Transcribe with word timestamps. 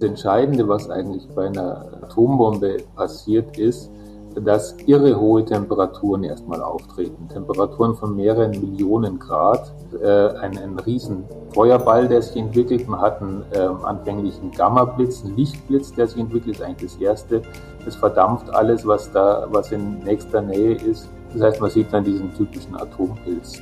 Das 0.00 0.08
Entscheidende, 0.08 0.66
was 0.66 0.88
eigentlich 0.88 1.28
bei 1.34 1.48
einer 1.48 1.84
Atombombe 2.00 2.78
passiert, 2.96 3.58
ist, 3.58 3.90
dass 4.34 4.74
irre 4.86 5.20
hohe 5.20 5.44
Temperaturen 5.44 6.24
erstmal 6.24 6.62
auftreten. 6.62 7.28
Temperaturen 7.28 7.94
von 7.94 8.16
mehreren 8.16 8.52
Millionen 8.52 9.18
Grad, 9.18 9.70
äh, 10.02 10.28
ein, 10.38 10.56
ein 10.56 10.78
riesen 10.78 11.24
Feuerball, 11.52 12.08
der 12.08 12.22
sich 12.22 12.36
entwickelt. 12.36 12.88
Man 12.88 12.98
hat 12.98 13.20
einen 13.20 13.44
äh, 13.52 13.58
anfänglichen 13.58 14.50
Gamma-Blitz, 14.52 15.22
einen 15.22 15.36
Lichtblitz, 15.36 15.92
der 15.92 16.06
sich 16.06 16.18
entwickelt, 16.18 16.56
ist 16.56 16.62
eigentlich 16.62 16.92
das 16.92 17.00
erste. 17.02 17.42
Es 17.86 17.94
verdampft 17.96 18.48
alles, 18.54 18.86
was 18.86 19.12
da, 19.12 19.48
was 19.50 19.70
in 19.70 19.98
nächster 19.98 20.40
Nähe 20.40 20.76
ist. 20.76 21.10
Das 21.34 21.42
heißt, 21.42 21.60
man 21.60 21.70
sieht 21.70 21.92
dann 21.92 22.04
diesen 22.04 22.32
typischen 22.34 22.74
Atompilz. 22.74 23.60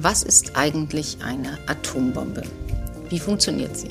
Was 0.00 0.22
ist 0.22 0.56
eigentlich 0.56 1.18
eine 1.24 1.58
Atombombe? 1.66 2.42
Wie 3.08 3.18
funktioniert 3.18 3.76
sie? 3.76 3.90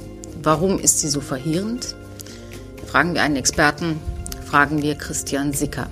Warum 0.52 0.80
ist 0.80 1.00
sie 1.00 1.10
so 1.10 1.22
verheerend? 1.22 1.96
Fragen 2.88 3.14
wir 3.14 3.22
einen 3.22 3.36
Experten, 3.36 4.00
fragen 4.44 4.82
wir 4.82 4.96
Christian 4.96 5.54
Sicker. 5.54 5.88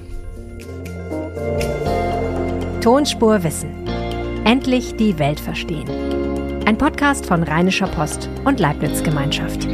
Tonspur 2.81 3.43
Wissen. 3.43 3.87
Endlich 4.45 4.95
die 4.95 5.19
Welt 5.19 5.39
verstehen. 5.39 5.87
Ein 6.65 6.75
Podcast 6.75 7.27
von 7.27 7.43
Rheinischer 7.43 7.85
Post 7.85 8.29
und 8.45 8.59
Leibniz 8.59 9.03
Gemeinschaft. 9.03 9.67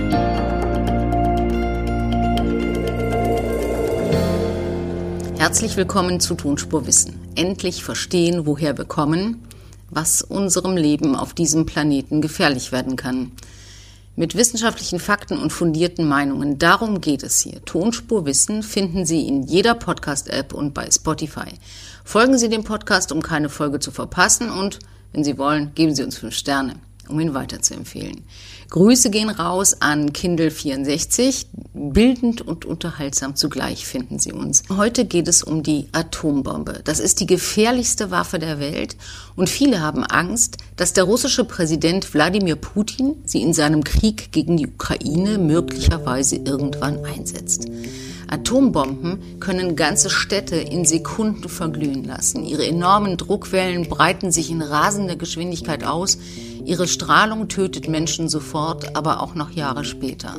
Herzlich 5.38 5.78
willkommen 5.78 6.20
zu 6.20 6.36
Tonspur 6.36 6.86
Wissen. 6.88 7.22
Endlich 7.36 7.86
verstehen, 7.86 8.46
woher 8.46 8.78
wir 8.78 8.84
kommen, 8.84 9.48
was 9.90 10.22
unserem 10.22 10.76
Leben 10.76 11.16
auf 11.16 11.34
diesem 11.34 11.66
Planeten 11.66 12.20
gefährlich 12.20 12.74
werden 12.74 12.98
kann. 12.98 13.32
Mit 14.16 14.36
wissenschaftlichen 14.36 15.00
Fakten 15.00 15.40
und 15.40 15.52
fundierten 15.52 16.08
Meinungen. 16.08 16.60
Darum 16.60 17.02
geht 17.02 17.24
es 17.24 17.40
hier. 17.40 17.66
Tonspur 17.66 18.28
Wissen 18.28 18.62
finden 18.62 19.08
Sie 19.08 19.28
in 19.28 19.42
jeder 19.42 19.74
Podcast-App 19.74 20.54
und 20.54 20.76
bei 20.76 20.88
Spotify. 20.92 21.58
Folgen 22.04 22.38
Sie 22.38 22.48
dem 22.48 22.64
Podcast, 22.64 23.12
um 23.12 23.24
keine 23.24 23.50
Folge 23.50 23.80
zu 23.80 23.90
verpassen 23.90 24.52
und, 24.52 24.78
wenn 25.14 25.24
Sie 25.24 25.40
wollen, 25.40 25.74
geben 25.74 25.96
Sie 25.96 26.04
uns 26.04 26.18
fünf 26.18 26.36
Sterne 26.36 26.76
um 27.10 27.20
ihn 27.20 27.34
weiterzuempfehlen. 27.34 28.24
Grüße 28.70 29.10
gehen 29.12 29.30
raus 29.30 29.82
an 29.82 30.14
Kindle 30.14 30.50
64. 30.50 31.48
Bildend 31.74 32.42
und 32.42 32.66
unterhaltsam 32.66 33.36
zugleich 33.36 33.86
finden 33.86 34.20
Sie 34.20 34.32
uns. 34.32 34.64
Heute 34.70 35.06
geht 35.06 35.28
es 35.28 35.44
um 35.44 35.64
die 35.64 35.90
Atombombe. 35.92 36.82
Das 36.84 37.00
ist 37.00 37.20
die 37.20 37.26
gefährlichste 37.26 38.10
Waffe 38.10 38.40
der 38.40 38.60
Welt 38.60 38.96
und 39.36 39.50
viele 39.50 39.82
haben 39.82 40.04
Angst, 40.04 40.58
dass 40.76 40.94
der 40.94 41.04
russische 41.04 41.46
Präsident 41.46 42.14
Wladimir 42.14 42.56
Putin 42.56 43.16
sie 43.26 43.42
in 43.42 43.54
seinem 43.54 43.84
Krieg 43.84 44.32
gegen 44.32 44.58
die 44.58 44.68
Ukraine 44.68 45.38
möglicherweise 45.38 46.38
irgendwann 46.38 47.04
einsetzt. 47.06 47.68
Atombomben 48.30 49.40
können 49.40 49.76
ganze 49.76 50.10
Städte 50.10 50.56
in 50.56 50.86
Sekunden 50.86 51.50
verglühen 51.50 52.04
lassen. 52.04 52.46
Ihre 52.46 52.66
enormen 52.66 53.18
Druckwellen 53.18 53.88
breiten 53.88 54.32
sich 54.32 54.50
in 54.50 54.62
rasender 54.62 55.16
Geschwindigkeit 55.16 55.84
aus. 55.84 56.18
Ihre 56.66 56.88
Strahlung 56.88 57.50
tötet 57.50 57.88
Menschen 57.88 58.30
sofort, 58.30 58.96
aber 58.96 59.22
auch 59.22 59.36
noch 59.36 59.52
Jahre 59.52 59.84
später. 59.84 60.36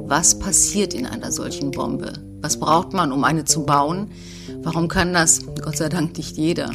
Was 0.00 0.38
passiert 0.38 0.94
in 0.94 1.06
einer 1.06 1.32
solchen 1.32 1.70
Bombe? 1.70 2.12
Was 2.40 2.58
braucht 2.58 2.92
man, 2.92 3.12
um 3.12 3.24
eine 3.24 3.44
zu 3.44 3.64
bauen? 3.64 4.10
Warum 4.62 4.88
kann 4.88 5.12
das, 5.12 5.42
Gott 5.62 5.76
sei 5.76 5.88
Dank, 5.88 6.16
nicht 6.16 6.36
jeder? 6.36 6.70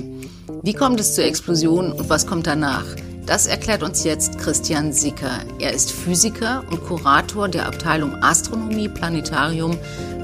Wie 0.64 0.74
kommt 0.74 1.00
es 1.00 1.16
zur 1.16 1.26
Explosion 1.26 1.92
und 1.92 2.10
was 2.10 2.26
kommt 2.26 2.48
danach? 2.48 2.86
Das 3.28 3.46
erklärt 3.46 3.84
uns 3.84 4.06
jetzt 4.06 4.40
Christian 4.40 4.94
Sicker. 4.94 5.40
Er 5.60 5.74
ist 5.74 5.92
Physiker 5.92 6.64
und 6.72 6.86
Kurator 6.86 7.50
der 7.50 7.66
Abteilung 7.66 8.16
Astronomie, 8.24 8.88
Planetarium, 8.88 9.78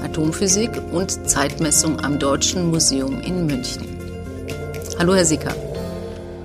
Atomphysik 0.04 0.70
und 0.92 1.10
Zeitmessung 1.28 1.98
am 2.00 2.18
Deutschen 2.18 2.68
Museum 2.68 3.22
in 3.22 3.46
München. 3.46 3.84
Hallo, 4.98 5.14
Herr 5.14 5.24
Sicker. 5.24 5.56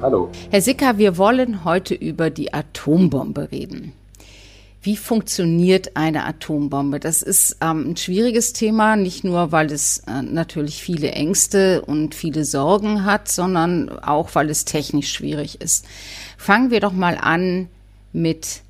Hallo. 0.01 0.29
Herr 0.49 0.61
Sicker, 0.61 0.97
wir 0.97 1.17
wollen 1.17 1.65
heute 1.65 1.93
über 1.93 2.29
die 2.29 2.53
Atombombe 2.53 3.51
reden. 3.51 3.91
Wie 4.81 4.95
funktioniert 4.95 5.97
eine 5.97 6.25
Atombombe? 6.25 7.01
Das 7.01 7.21
ist 7.21 7.57
ähm, 7.59 7.91
ein 7.91 7.97
schwieriges 7.97 8.53
Thema, 8.53 8.95
nicht 8.95 9.25
nur, 9.25 9.51
weil 9.51 9.73
es 9.73 10.03
äh, 10.07 10.21
natürlich 10.21 10.81
viele 10.81 11.11
Ängste 11.11 11.81
und 11.81 12.15
viele 12.15 12.45
Sorgen 12.45 13.03
hat, 13.03 13.27
sondern 13.27 13.89
auch, 13.99 14.35
weil 14.35 14.49
es 14.49 14.63
technisch 14.63 15.11
schwierig 15.11 15.59
ist. 15.59 15.85
Fangen 16.37 16.71
wir 16.71 16.79
doch 16.79 16.93
mal 16.93 17.17
an 17.19 17.67
mit 18.13 18.61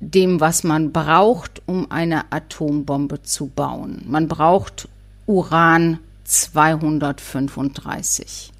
dem, 0.00 0.40
was 0.40 0.64
man 0.64 0.92
braucht, 0.92 1.60
um 1.66 1.90
eine 1.90 2.32
Atombombe 2.32 3.22
zu 3.22 3.48
bauen. 3.48 4.02
Man 4.06 4.28
braucht 4.28 4.88
Uran 5.26 5.98
235. 6.24 8.52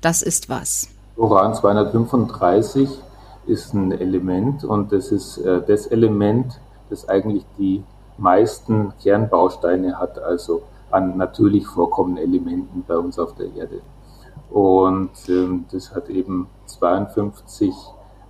Das 0.00 0.22
ist 0.22 0.48
was? 0.48 0.88
Uran 1.16 1.54
235 1.54 2.88
ist 3.46 3.74
ein 3.74 3.92
Element 3.92 4.64
und 4.64 4.92
das 4.92 5.12
ist 5.12 5.36
äh, 5.38 5.60
das 5.66 5.88
Element, 5.88 6.60
das 6.90 7.08
eigentlich 7.08 7.44
die 7.58 7.82
meisten 8.18 8.92
Kernbausteine 9.02 9.98
hat, 9.98 10.18
also 10.18 10.62
an 10.90 11.16
natürlich 11.16 11.66
vorkommenden 11.66 12.24
Elementen 12.24 12.84
bei 12.86 12.96
uns 12.96 13.18
auf 13.18 13.34
der 13.34 13.52
Erde. 13.54 13.80
Und 14.50 15.10
ähm, 15.28 15.64
das 15.72 15.94
hat 15.94 16.08
eben 16.08 16.48
52, 16.66 17.74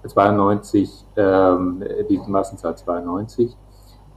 92, 0.09 1.07
ähm, 1.17 1.85
die 2.09 2.19
Massenzahl 2.27 2.77
92. 2.77 3.57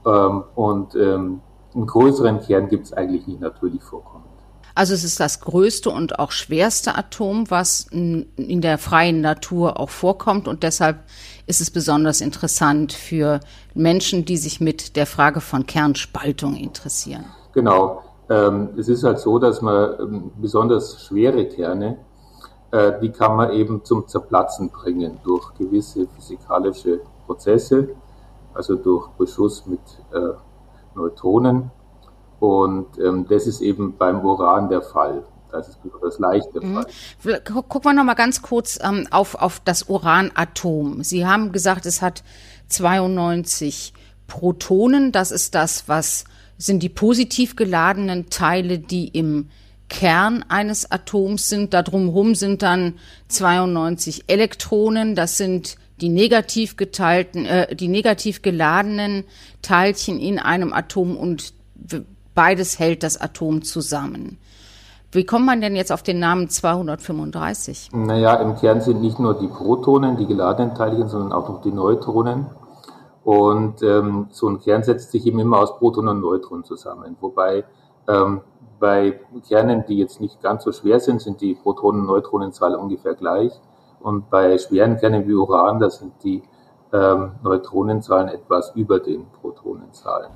Ähm, 0.06 0.44
und 0.54 0.94
ähm, 0.94 1.40
einen 1.74 1.86
größeren 1.86 2.40
Kern 2.40 2.68
gibt 2.68 2.86
es 2.86 2.92
eigentlich 2.92 3.26
nicht 3.26 3.40
natürlich 3.40 3.82
vorkommen. 3.82 4.24
Also 4.76 4.92
es 4.92 5.04
ist 5.04 5.20
das 5.20 5.40
größte 5.40 5.88
und 5.88 6.18
auch 6.18 6.32
schwerste 6.32 6.96
Atom, 6.96 7.50
was 7.50 7.86
in 7.90 8.60
der 8.60 8.76
freien 8.76 9.22
Natur 9.22 9.80
auch 9.80 9.88
vorkommt 9.88 10.48
und 10.48 10.62
deshalb 10.62 10.98
ist 11.46 11.62
es 11.62 11.70
besonders 11.70 12.20
interessant 12.20 12.92
für 12.92 13.40
Menschen, 13.72 14.26
die 14.26 14.36
sich 14.36 14.60
mit 14.60 14.96
der 14.96 15.06
Frage 15.06 15.40
von 15.40 15.64
Kernspaltung 15.64 16.56
interessieren. 16.56 17.24
Genau. 17.54 18.02
Ähm, 18.28 18.70
es 18.76 18.88
ist 18.88 19.02
halt 19.02 19.18
so, 19.18 19.38
dass 19.38 19.62
man 19.62 19.94
ähm, 19.98 20.30
besonders 20.36 21.02
schwere 21.02 21.46
Kerne, 21.46 21.96
die 23.00 23.10
kann 23.10 23.36
man 23.36 23.52
eben 23.52 23.84
zum 23.84 24.06
Zerplatzen 24.06 24.70
bringen 24.70 25.18
durch 25.24 25.54
gewisse 25.54 26.06
physikalische 26.08 27.00
Prozesse, 27.26 27.88
also 28.54 28.76
durch 28.76 29.08
Beschuss 29.18 29.66
mit 29.66 29.80
äh, 30.12 30.34
Neutronen 30.94 31.70
und 32.40 32.98
ähm, 32.98 33.26
das 33.28 33.46
ist 33.46 33.60
eben 33.60 33.96
beim 33.96 34.24
Uran 34.24 34.68
der 34.68 34.82
Fall. 34.82 35.24
Das 35.50 35.68
ist 35.68 35.78
das 36.02 36.18
leichte 36.18 36.60
mhm. 36.60 36.84
Fall. 37.18 37.40
Gucken 37.42 37.84
wir 37.84 37.92
noch 37.94 38.04
mal 38.04 38.14
ganz 38.14 38.42
kurz 38.42 38.78
ähm, 38.82 39.06
auf, 39.10 39.34
auf 39.36 39.60
das 39.64 39.84
Uranatom. 39.84 41.02
Sie 41.02 41.26
haben 41.26 41.52
gesagt, 41.52 41.86
es 41.86 42.02
hat 42.02 42.24
92 42.68 43.94
Protonen. 44.26 45.12
Das 45.12 45.30
ist 45.30 45.54
das, 45.54 45.88
was 45.88 46.24
sind 46.58 46.82
die 46.82 46.88
positiv 46.88 47.56
geladenen 47.56 48.28
Teile, 48.28 48.78
die 48.78 49.08
im 49.08 49.48
Kern 49.88 50.44
eines 50.48 50.90
Atoms 50.90 51.48
sind. 51.48 51.74
Da 51.74 51.82
drumherum 51.82 52.34
sind 52.34 52.62
dann 52.62 52.94
92 53.28 54.24
Elektronen. 54.26 55.14
Das 55.14 55.36
sind 55.36 55.76
die 56.00 56.08
negativ 56.08 56.76
geteilten, 56.76 57.46
äh, 57.46 57.74
die 57.74 57.88
negativ 57.88 58.42
geladenen 58.42 59.24
Teilchen 59.62 60.18
in 60.18 60.38
einem 60.38 60.72
Atom 60.72 61.16
und 61.16 61.54
Beides 62.36 62.78
hält 62.78 63.02
das 63.02 63.18
Atom 63.18 63.62
zusammen. 63.62 64.36
Wie 65.10 65.24
kommt 65.24 65.46
man 65.46 65.62
denn 65.62 65.74
jetzt 65.74 65.90
auf 65.90 66.02
den 66.02 66.18
Namen 66.18 66.50
235? 66.50 67.88
Naja, 67.94 68.34
im 68.34 68.56
Kern 68.56 68.82
sind 68.82 69.00
nicht 69.00 69.18
nur 69.18 69.38
die 69.38 69.48
Protonen, 69.48 70.18
die 70.18 70.26
geladenen 70.26 70.74
Teilchen, 70.74 71.08
sondern 71.08 71.32
auch 71.32 71.48
noch 71.48 71.62
die 71.62 71.72
Neutronen. 71.72 72.46
Und 73.24 73.82
ähm, 73.82 74.26
so 74.30 74.48
ein 74.50 74.60
Kern 74.60 74.82
setzt 74.82 75.12
sich 75.12 75.24
eben 75.26 75.38
immer 75.38 75.60
aus 75.60 75.78
Protonen 75.78 76.16
und 76.16 76.20
Neutronen 76.20 76.64
zusammen. 76.64 77.16
Wobei 77.20 77.64
ähm, 78.08 78.40
bei 78.78 79.20
Kernen, 79.48 79.84
die 79.88 79.98
jetzt 79.98 80.20
nicht 80.20 80.42
ganz 80.42 80.64
so 80.64 80.72
schwer 80.72 81.00
sind, 81.00 81.22
sind 81.22 81.40
die 81.40 81.54
Protonen- 81.54 82.00
und 82.00 82.06
Neutronenzahl 82.06 82.74
ungefähr 82.74 83.14
gleich. 83.14 83.52
Und 84.00 84.30
bei 84.30 84.58
schweren 84.58 84.98
Kernen 84.98 85.26
wie 85.26 85.34
Uran, 85.34 85.80
da 85.80 85.90
sind 85.90 86.12
die 86.22 86.42
ähm, 86.92 87.32
Neutronenzahlen 87.42 88.28
etwas 88.28 88.72
über 88.74 89.00
den 89.00 89.26
Protonenzahlen. 89.40 90.30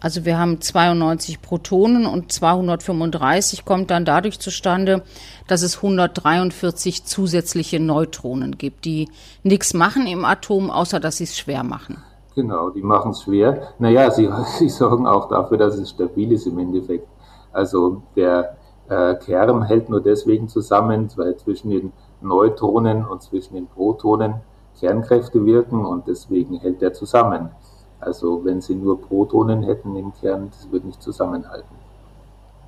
Also 0.00 0.26
wir 0.26 0.38
haben 0.38 0.60
92 0.60 1.40
Protonen 1.40 2.04
und 2.04 2.30
235 2.30 3.64
kommt 3.64 3.90
dann 3.90 4.04
dadurch 4.04 4.38
zustande, 4.38 5.02
dass 5.48 5.62
es 5.62 5.76
143 5.76 7.06
zusätzliche 7.06 7.80
Neutronen 7.80 8.58
gibt, 8.58 8.84
die 8.84 9.08
nichts 9.42 9.72
machen 9.72 10.06
im 10.06 10.26
Atom, 10.26 10.70
außer 10.70 11.00
dass 11.00 11.16
sie 11.16 11.24
es 11.24 11.38
schwer 11.38 11.64
machen. 11.64 12.02
Genau, 12.34 12.68
die 12.68 12.82
machen 12.82 13.12
es 13.12 13.22
schwer. 13.22 13.68
Naja, 13.78 14.10
sie, 14.10 14.28
sie 14.58 14.68
sorgen 14.68 15.06
auch 15.06 15.28
dafür, 15.30 15.56
dass 15.56 15.76
es 15.76 15.88
stabil 15.88 16.32
ist 16.32 16.46
im 16.46 16.58
Endeffekt. 16.58 17.08
Also 17.54 18.02
der 18.16 18.56
äh, 18.88 19.14
Kern 19.14 19.62
hält 19.62 19.88
nur 19.88 20.02
deswegen 20.02 20.48
zusammen, 20.48 21.08
weil 21.16 21.36
zwischen 21.36 21.70
den 21.70 21.92
Neutronen 22.20 23.06
und 23.06 23.22
zwischen 23.22 23.54
den 23.54 23.66
Protonen 23.66 24.34
Kernkräfte 24.78 25.44
wirken 25.44 25.84
und 25.84 26.06
deswegen 26.06 26.58
hält 26.58 26.82
er 26.82 26.92
zusammen. 26.92 27.50
Also 28.00 28.44
wenn 28.44 28.60
sie 28.60 28.74
nur 28.74 29.00
Protonen 29.00 29.62
hätten 29.62 29.96
im 29.96 30.12
Kern, 30.20 30.50
das 30.50 30.70
würde 30.70 30.88
nicht 30.88 31.00
zusammenhalten. 31.00 31.74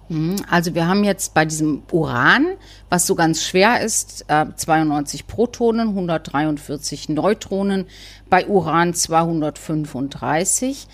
Mhm. 0.08 0.36
Also 0.48 0.74
wir 0.74 0.86
haben 0.86 1.04
jetzt 1.04 1.34
bei 1.34 1.44
diesem 1.44 1.82
Uran, 1.90 2.46
was 2.88 3.06
so 3.06 3.14
ganz 3.14 3.42
schwer 3.42 3.80
ist, 3.82 4.24
92 4.28 5.20
äh, 5.20 5.24
Protonen, 5.24 5.88
143 5.88 7.08
Neutronen, 7.08 7.86
bei 8.30 8.46
Uran 8.46 8.94
235. 8.94 10.86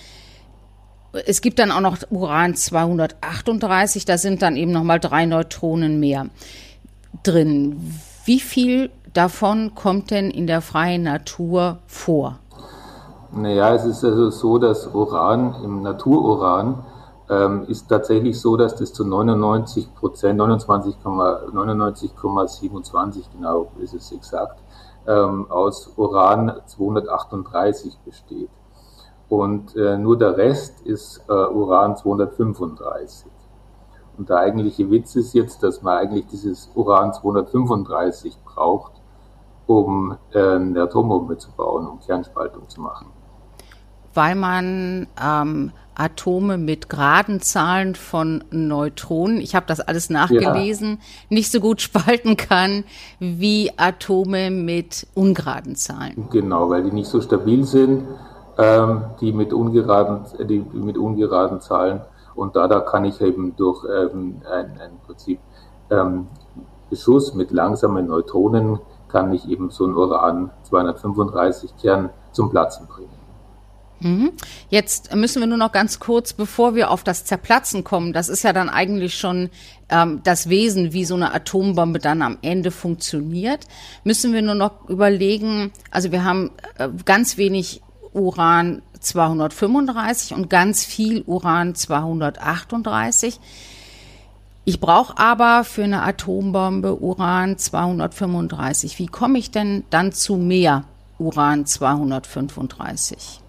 Es 1.12 1.43
gibt 1.43 1.59
dann 1.59 1.70
auch 1.70 1.81
noch 1.81 1.99
Uran 2.11 2.55
238, 2.55 4.06
da 4.06 4.17
sind 4.17 4.41
dann 4.41 4.56
eben 4.56 4.73
nochmal 4.73 4.99
drei 4.99 5.26
Neutronen 5.26 6.00
mehr 6.00 6.29
drin. 7.23 7.79
Wie 8.25 8.41
viel 8.41 8.91
davon 9.12 9.75
kommt 9.75 10.11
denn 10.11 10.31
in 10.31 10.47
der 10.47 10.62
freien 10.62 11.03
Natur 11.03 11.81
vor? 11.87 12.38
Naja, 13.32 13.75
es 13.75 13.85
ist 13.85 14.03
also 14.05 14.31
so, 14.31 14.56
dass 14.59 14.87
Uran 14.87 15.56
im 15.64 15.82
Natururan 15.82 16.85
ähm, 17.31 17.65
ist 17.69 17.88
tatsächlich 17.88 18.41
so, 18.41 18.56
dass 18.56 18.75
das 18.76 18.93
zu 18.93 19.05
99 19.05 19.94
Prozent, 19.94 20.41
99,27 20.41 23.25
genau 23.35 23.73
ist 23.82 23.94
es 23.94 24.12
exakt, 24.12 24.61
ähm, 25.06 25.50
aus 25.50 25.91
Uran 25.97 26.53
238 26.67 27.99
besteht. 28.05 28.50
Und 29.32 29.75
äh, 29.76 29.96
nur 29.96 30.19
der 30.19 30.37
Rest 30.37 30.82
ist 30.82 31.25
äh, 31.26 31.32
Uran 31.32 31.96
235. 31.96 33.32
Und 34.19 34.29
der 34.29 34.37
eigentliche 34.40 34.90
Witz 34.90 35.17
ist 35.17 35.32
jetzt, 35.32 35.62
dass 35.62 35.81
man 35.81 35.96
eigentlich 35.96 36.26
dieses 36.26 36.70
Uran 36.75 37.14
235 37.14 38.37
braucht, 38.44 38.93
um 39.67 40.19
äh, 40.34 40.38
eine 40.38 40.82
Atombombe 40.82 41.38
zu 41.38 41.50
bauen, 41.52 41.87
um 41.87 42.00
Kernspaltung 42.00 42.69
zu 42.69 42.82
machen. 42.82 43.06
Weil 44.12 44.34
man 44.34 45.06
ähm, 45.19 45.73
Atome 45.94 46.58
mit 46.58 46.90
geraden 46.90 47.40
Zahlen 47.40 47.94
von 47.94 48.44
Neutronen, 48.50 49.40
ich 49.40 49.55
habe 49.55 49.64
das 49.67 49.81
alles 49.81 50.11
nachgelesen, 50.11 50.90
ja. 50.90 51.26
nicht 51.31 51.50
so 51.50 51.58
gut 51.58 51.81
spalten 51.81 52.37
kann 52.37 52.84
wie 53.19 53.70
Atome 53.79 54.50
mit 54.50 55.06
ungeraden 55.14 55.75
Zahlen. 55.75 56.29
Genau, 56.31 56.69
weil 56.69 56.82
die 56.82 56.93
nicht 56.93 57.08
so 57.08 57.23
stabil 57.23 57.64
sind, 57.64 58.05
ähm, 58.58 59.04
die, 59.20 59.32
mit 59.32 59.52
ungeraden, 59.52 60.25
die 60.46 60.58
mit 60.58 60.99
ungeraden 60.99 61.60
Zahlen. 61.60 62.02
Und 62.34 62.56
da, 62.56 62.69
da 62.69 62.81
kann 62.81 63.04
ich 63.04 63.20
eben 63.20 63.54
durch 63.56 63.84
ähm, 63.84 64.40
ein, 64.50 64.81
ein 64.81 64.99
Prinzip 65.06 65.38
ähm, 65.90 66.28
Beschuss 66.90 67.34
mit 67.34 67.50
langsamen 67.50 68.06
Neutronen 68.06 68.78
kann 69.08 69.32
ich 69.32 69.49
eben 69.49 69.70
so 69.70 69.87
ein 69.87 69.94
Uran 69.94 70.50
235 70.64 71.76
Kern 71.81 72.10
zum 72.32 72.50
Platzen 72.50 72.87
bringen. 72.87 73.22
Mhm. 74.00 74.32
Jetzt 74.69 75.14
müssen 75.14 75.40
wir 75.40 75.46
nur 75.46 75.58
noch 75.58 75.70
ganz 75.70 76.00
kurz, 76.00 76.32
bevor 76.32 76.75
wir 76.75 76.90
auf 76.90 77.05
das 77.05 77.25
Zerplatzen 77.25 77.84
kommen, 77.84 78.12
das 78.12 78.28
ist 78.28 78.43
ja 78.43 78.52
dann 78.52 78.69
eigentlich 78.69 79.14
schon 79.14 79.50
ähm, 79.90 80.20
das 80.25 80.48
Wesen, 80.48 80.93
wie 80.93 81.05
so 81.05 81.14
eine 81.14 81.32
Atombombe 81.32 81.98
dann 82.00 82.20
am 82.22 82.38
Ende 82.43 82.72
funktioniert, 82.72 83.66
müssen 84.02 84.32
wir 84.32 84.43
nur 84.43 84.56
noch 84.56 84.88
überlegen, 84.88 85.72
also 85.90 86.10
wir 86.10 86.25
haben 86.25 86.50
äh, 86.78 86.88
ganz 87.05 87.37
wenig 87.37 87.82
Uran 88.14 88.82
235 89.00 90.35
und 90.35 90.50
ganz 90.50 90.85
viel 90.85 91.23
Uran 91.26 91.75
238. 91.75 93.41
Ich 94.64 94.79
brauche 94.79 95.19
aber 95.19 95.64
für 95.64 95.82
eine 95.82 96.03
Atombombe 96.03 96.97
Uran 97.00 97.59
235. 97.59 98.99
Wie 98.99 99.09
komme 99.09 99.38
ich 99.38 99.50
denn 99.50 99.85
dann 99.91 100.12
zu 100.12 100.37
mehr 100.37 100.85
Uran 101.19 101.67
235? 101.67 103.41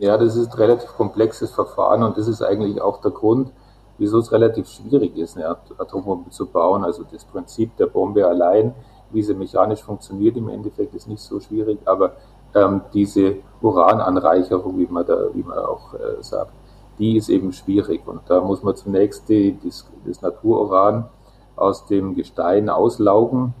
Ja, 0.00 0.16
das 0.16 0.34
ist 0.34 0.52
ein 0.52 0.58
relativ 0.58 0.88
komplexes 0.96 1.52
Verfahren 1.52 2.02
und 2.02 2.16
das 2.16 2.26
ist 2.26 2.42
eigentlich 2.42 2.80
auch 2.80 3.00
der 3.02 3.10
Grund, 3.10 3.52
wieso 3.98 4.18
es 4.18 4.32
relativ 4.32 4.68
schwierig 4.68 5.16
ist, 5.16 5.36
eine 5.36 5.48
Atombombe 5.78 6.30
zu 6.30 6.46
bauen. 6.46 6.84
Also 6.84 7.04
das 7.04 7.24
Prinzip 7.24 7.76
der 7.76 7.86
Bombe 7.86 8.26
allein, 8.26 8.74
wie 9.10 9.22
sie 9.22 9.34
mechanisch 9.34 9.82
funktioniert, 9.82 10.36
im 10.36 10.48
Endeffekt 10.48 10.94
ist 10.94 11.06
nicht 11.06 11.22
so 11.22 11.38
schwierig, 11.38 11.78
aber 11.84 12.16
ähm, 12.54 12.80
diese 12.94 13.36
Urananreicherung, 13.62 14.78
wie 14.78 14.86
man 14.86 15.06
da, 15.06 15.34
wie 15.34 15.42
man 15.42 15.58
auch 15.58 15.94
äh, 15.94 16.20
sagt, 16.20 16.52
die 16.98 17.16
ist 17.16 17.28
eben 17.28 17.52
schwierig. 17.52 18.06
Und 18.06 18.22
da 18.28 18.40
muss 18.40 18.62
man 18.62 18.76
zunächst 18.76 19.28
die, 19.28 19.58
das, 19.64 19.90
das 20.04 20.20
Natururan 20.20 21.08
aus 21.56 21.86
dem 21.86 22.14
Gestein 22.14 22.68
auslaugen 22.68 23.54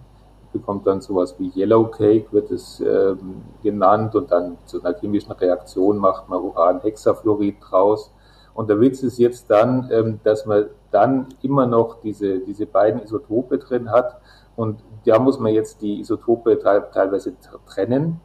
bekommt 0.52 0.86
dann 0.86 1.00
sowas 1.00 1.34
wie 1.38 1.50
Yellow 1.56 1.86
Cake, 1.86 2.26
wird 2.32 2.50
es 2.50 2.80
ähm, 2.80 3.42
genannt, 3.62 4.14
und 4.14 4.30
dann 4.30 4.58
zu 4.66 4.82
einer 4.82 4.96
chemischen 4.98 5.32
Reaktion 5.32 5.98
macht 5.98 6.28
man 6.28 6.40
Uranhexafluorid 6.40 7.56
draus. 7.60 8.12
Und 8.54 8.68
der 8.68 8.80
Witz 8.80 9.02
ist 9.02 9.18
jetzt 9.18 9.50
dann, 9.50 9.88
ähm, 9.90 10.20
dass 10.24 10.44
man 10.44 10.66
dann 10.90 11.26
immer 11.40 11.66
noch 11.66 12.00
diese, 12.02 12.40
diese 12.40 12.66
beiden 12.66 13.02
Isotope 13.02 13.58
drin 13.58 13.90
hat. 13.90 14.18
Und 14.56 14.80
da 15.06 15.18
muss 15.18 15.40
man 15.40 15.52
jetzt 15.52 15.80
die 15.80 16.00
Isotope 16.00 16.58
teilweise 16.58 17.32
trennen. 17.66 18.20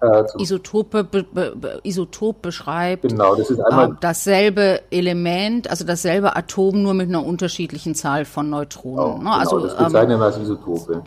Äh, 0.00 0.24
Isotope, 0.38 1.02
be, 1.02 1.24
be, 1.24 1.80
Isotop 1.82 2.40
beschreibt 2.40 3.02
genau, 3.02 3.34
das 3.34 3.50
ist 3.50 3.60
einmal, 3.60 3.90
äh, 3.90 3.94
dasselbe 4.00 4.80
Element, 4.90 5.68
also 5.68 5.84
dasselbe 5.84 6.36
Atom, 6.36 6.82
nur 6.82 6.94
mit 6.94 7.08
einer 7.08 7.24
unterschiedlichen 7.24 7.96
Zahl 7.96 8.24
von 8.24 8.48
Neutronen. 8.48 8.98
Oh, 8.98 9.12
ne? 9.14 9.18
genau, 9.18 9.32
also, 9.32 9.58
das 9.58 9.76
bezeichnen 9.76 10.12
ähm, 10.12 10.20
wir 10.20 10.26
als 10.26 10.38
Isotope. 10.38 11.02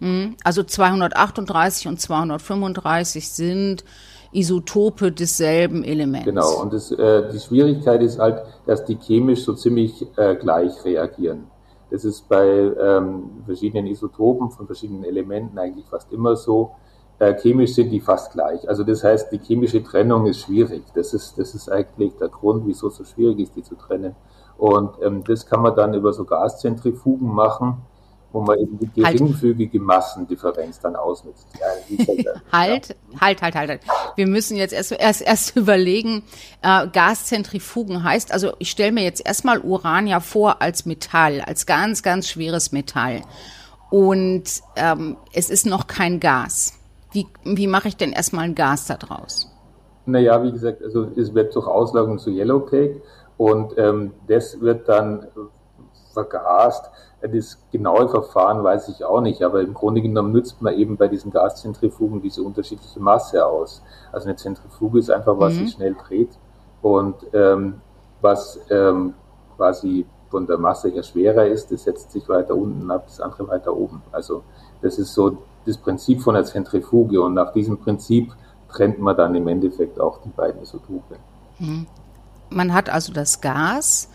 Hm? 0.00 0.36
Also 0.42 0.64
238 0.64 1.86
und 1.86 2.00
235 2.00 3.28
sind 3.28 3.84
Isotope 4.32 5.12
desselben 5.12 5.84
Elements. 5.84 6.26
Genau, 6.26 6.62
und 6.62 6.72
das, 6.72 6.90
äh, 6.90 7.30
die 7.32 7.38
Schwierigkeit 7.38 8.02
ist 8.02 8.18
halt, 8.18 8.42
dass 8.66 8.84
die 8.84 8.96
chemisch 8.96 9.44
so 9.44 9.54
ziemlich 9.54 10.04
äh, 10.16 10.34
gleich 10.34 10.84
reagieren. 10.84 11.46
Das 11.90 12.04
ist 12.04 12.28
bei 12.28 12.44
ähm, 12.48 13.44
verschiedenen 13.46 13.86
Isotopen 13.86 14.50
von 14.50 14.66
verschiedenen 14.66 15.04
Elementen 15.04 15.56
eigentlich 15.58 15.86
fast 15.86 16.12
immer 16.12 16.34
so. 16.34 16.72
Äh, 17.18 17.34
chemisch 17.34 17.74
sind 17.74 17.90
die 17.90 18.00
fast 18.00 18.32
gleich. 18.32 18.68
Also 18.68 18.84
das 18.84 19.04
heißt, 19.04 19.30
die 19.32 19.38
chemische 19.38 19.82
Trennung 19.82 20.26
ist 20.26 20.40
schwierig. 20.40 20.82
Das 20.94 21.14
ist, 21.14 21.38
das 21.38 21.54
ist 21.54 21.70
eigentlich 21.70 22.14
der 22.16 22.28
Grund, 22.28 22.66
wieso 22.66 22.88
es 22.88 22.96
so 22.96 23.04
schwierig 23.04 23.38
ist, 23.38 23.56
die 23.56 23.62
zu 23.62 23.76
trennen. 23.76 24.16
Und 24.58 24.90
ähm, 25.02 25.22
das 25.24 25.46
kann 25.46 25.62
man 25.62 25.74
dann 25.74 25.94
über 25.94 26.12
so 26.12 26.24
Gaszentrifugen 26.24 27.32
machen 27.32 27.82
wo 28.34 28.40
man 28.40 28.58
eben 28.58 28.78
die 28.80 29.04
halt. 29.04 29.16
geringfügige 29.16 29.78
halt. 29.78 29.86
Massendifferenz 29.86 30.80
dann 30.80 30.96
ausnutzt. 30.96 31.46
halt, 32.52 32.96
halt, 33.20 33.42
halt, 33.42 33.54
halt, 33.54 33.70
halt. 33.70 33.80
Wir 34.16 34.26
müssen 34.26 34.56
jetzt 34.56 34.74
erst, 34.74 34.90
erst, 34.90 35.22
erst 35.22 35.56
überlegen, 35.56 36.24
äh, 36.60 36.88
Gaszentrifugen 36.88 38.02
heißt, 38.02 38.32
also 38.32 38.52
ich 38.58 38.70
stelle 38.70 38.90
mir 38.90 39.04
jetzt 39.04 39.24
erstmal 39.24 39.60
Uran 39.60 40.08
ja 40.08 40.18
vor 40.18 40.60
als 40.60 40.84
Metall, 40.84 41.42
als 41.42 41.64
ganz, 41.64 42.02
ganz 42.02 42.28
schweres 42.28 42.72
Metall. 42.72 43.22
Und 43.90 44.44
ähm, 44.74 45.16
es 45.32 45.48
ist 45.48 45.64
noch 45.64 45.86
kein 45.86 46.18
Gas. 46.18 46.74
Wie, 47.14 47.28
wie 47.44 47.68
mache 47.68 47.86
ich 47.86 47.96
denn 47.96 48.12
erstmal 48.12 48.44
ein 48.44 48.56
Gas 48.56 48.86
da 48.86 48.96
draus? 48.96 49.48
Naja, 50.04 50.42
wie 50.42 50.50
gesagt, 50.50 50.82
also 50.82 51.06
es 51.16 51.32
wird 51.32 51.54
durch 51.54 51.66
Auslagerung 51.66 52.18
zu 52.18 52.30
Yellowcake 52.30 53.00
und 53.38 53.78
ähm, 53.78 54.10
das 54.26 54.60
wird 54.60 54.88
dann 54.88 55.28
vergast. 56.12 56.90
Das 57.22 57.58
genaue 57.70 58.08
Verfahren 58.08 58.64
weiß 58.64 58.88
ich 58.88 59.04
auch 59.04 59.20
nicht, 59.20 59.42
aber 59.42 59.62
im 59.62 59.74
Grunde 59.74 60.02
genommen 60.02 60.32
nützt 60.32 60.60
man 60.60 60.74
eben 60.74 60.96
bei 60.96 61.06
diesen 61.06 61.30
Gaszentrifugen 61.30 62.20
diese 62.20 62.42
unterschiedliche 62.42 63.00
Masse 63.00 63.46
aus. 63.46 63.80
Also 64.12 64.26
eine 64.26 64.36
Zentrifuge 64.36 64.98
ist 64.98 65.10
einfach, 65.10 65.38
was 65.38 65.54
mhm. 65.54 65.58
sich 65.58 65.72
schnell 65.72 65.94
dreht 65.94 66.36
und 66.82 67.14
ähm, 67.32 67.80
was 68.20 68.58
ähm, 68.70 69.14
quasi 69.56 70.04
von 70.30 70.48
der 70.48 70.58
Masse 70.58 70.88
her 70.88 71.04
schwerer 71.04 71.46
ist, 71.46 71.70
das 71.70 71.84
setzt 71.84 72.10
sich 72.10 72.28
weiter 72.28 72.56
unten 72.56 72.90
ab, 72.90 73.04
das 73.06 73.20
andere 73.20 73.46
weiter 73.46 73.74
oben. 73.74 74.02
Also 74.10 74.42
das 74.82 74.98
ist 74.98 75.14
so 75.14 75.38
das 75.66 75.76
Prinzip 75.76 76.22
von 76.22 76.34
der 76.34 76.44
Zentrifuge 76.44 77.20
und 77.20 77.34
nach 77.34 77.52
diesem 77.52 77.78
Prinzip 77.78 78.32
trennt 78.68 78.98
man 78.98 79.16
dann 79.16 79.34
im 79.34 79.46
Endeffekt 79.48 80.00
auch 80.00 80.20
die 80.22 80.30
beiden 80.30 80.62
Isotope. 80.62 81.16
Mhm. 81.58 81.86
Man 82.50 82.72
hat 82.72 82.90
also 82.90 83.12
das 83.12 83.40
Gas 83.40 84.08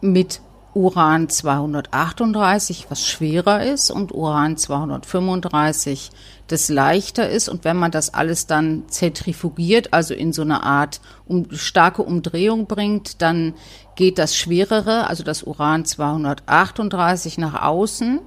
mit 0.00 0.40
Uran 0.76 1.30
238, 1.30 2.86
was 2.90 3.06
schwerer 3.06 3.64
ist, 3.64 3.90
und 3.90 4.12
Uran 4.12 4.58
235, 4.58 6.10
das 6.48 6.68
leichter 6.68 7.30
ist. 7.30 7.48
Und 7.48 7.64
wenn 7.64 7.78
man 7.78 7.90
das 7.90 8.12
alles 8.12 8.46
dann 8.46 8.82
zentrifugiert, 8.88 9.94
also 9.94 10.12
in 10.12 10.34
so 10.34 10.42
eine 10.42 10.64
Art 10.64 11.00
um, 11.26 11.46
starke 11.52 12.02
Umdrehung 12.02 12.66
bringt, 12.66 13.22
dann 13.22 13.54
geht 13.94 14.18
das 14.18 14.36
Schwerere, 14.36 15.06
also 15.06 15.24
das 15.24 15.44
Uran 15.44 15.86
238 15.86 17.38
nach 17.38 17.62
außen 17.62 18.20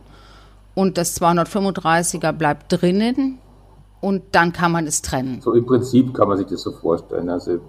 und 0.79 0.97
das 0.97 1.19
235er 1.19 2.31
bleibt 2.31 2.71
drinnen 2.71 3.37
und 3.99 4.23
dann 4.31 4.53
kann 4.53 4.71
man 4.71 4.87
es 4.87 5.01
trennen. 5.01 5.41
So 5.41 5.53
im 5.53 5.65
Prinzip 5.65 6.13
kann 6.13 6.29
man 6.29 6.37
sich 6.37 6.47
das 6.47 6.61
so 6.61 6.71
vorstellen. 6.71 7.29
Also 7.29 7.59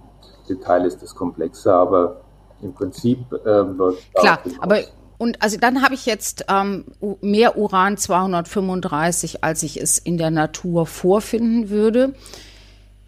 Detail 0.49 0.85
ist 0.85 1.03
das 1.03 1.13
komplexer, 1.13 1.75
aber 1.75 2.21
im 2.63 2.73
Prinzip 2.73 3.19
ähm, 3.45 3.77
läuft 3.77 4.15
Klar, 4.15 4.39
aber 4.61 4.79
und 5.19 5.43
also 5.43 5.57
dann 5.59 5.83
habe 5.83 5.95
ich 5.95 6.07
jetzt 6.07 6.45
ähm, 6.49 6.85
mehr 7.21 7.59
Uran 7.59 7.97
235, 7.97 9.43
als 9.43 9.65
ich 9.65 9.83
es 9.83 9.99
in 9.99 10.17
der 10.17 10.31
Natur 10.31 10.87
vorfinden 10.87 11.69
würde. 11.69 12.15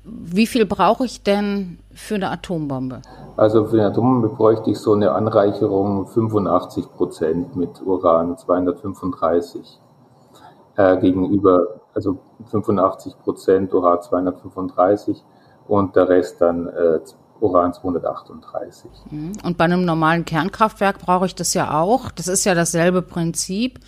Wie 0.04 0.48
viel 0.48 0.66
brauche 0.66 1.04
ich 1.04 1.22
denn 1.22 1.78
für 1.94 2.16
eine 2.16 2.30
Atombombe? 2.30 3.02
Also 3.36 3.66
für 3.66 3.76
eine 3.76 3.86
Atombombe 3.86 4.30
bräuchte 4.30 4.70
ich 4.72 4.78
so 4.78 4.94
eine 4.94 5.12
Anreicherung 5.12 6.08
85 6.08 6.90
Prozent 6.90 7.54
mit 7.54 7.80
Uran 7.80 8.36
235 8.36 9.78
äh, 10.76 10.96
gegenüber, 10.98 11.80
also 11.94 12.18
85 12.46 13.18
Prozent 13.22 13.72
Uran 13.74 14.00
235 14.00 15.22
und 15.68 15.96
der 15.96 16.08
Rest 16.08 16.40
dann 16.40 16.66
äh, 16.68 17.00
Uran 17.40 17.72
238. 17.72 18.90
Mhm. 19.10 19.32
Und 19.44 19.58
bei 19.58 19.64
einem 19.64 19.84
normalen 19.84 20.24
Kernkraftwerk 20.24 20.98
brauche 21.00 21.26
ich 21.26 21.34
das 21.34 21.54
ja 21.54 21.80
auch. 21.80 22.10
Das 22.10 22.28
ist 22.28 22.44
ja 22.44 22.54
dasselbe 22.54 23.02
Prinzip. 23.02 23.80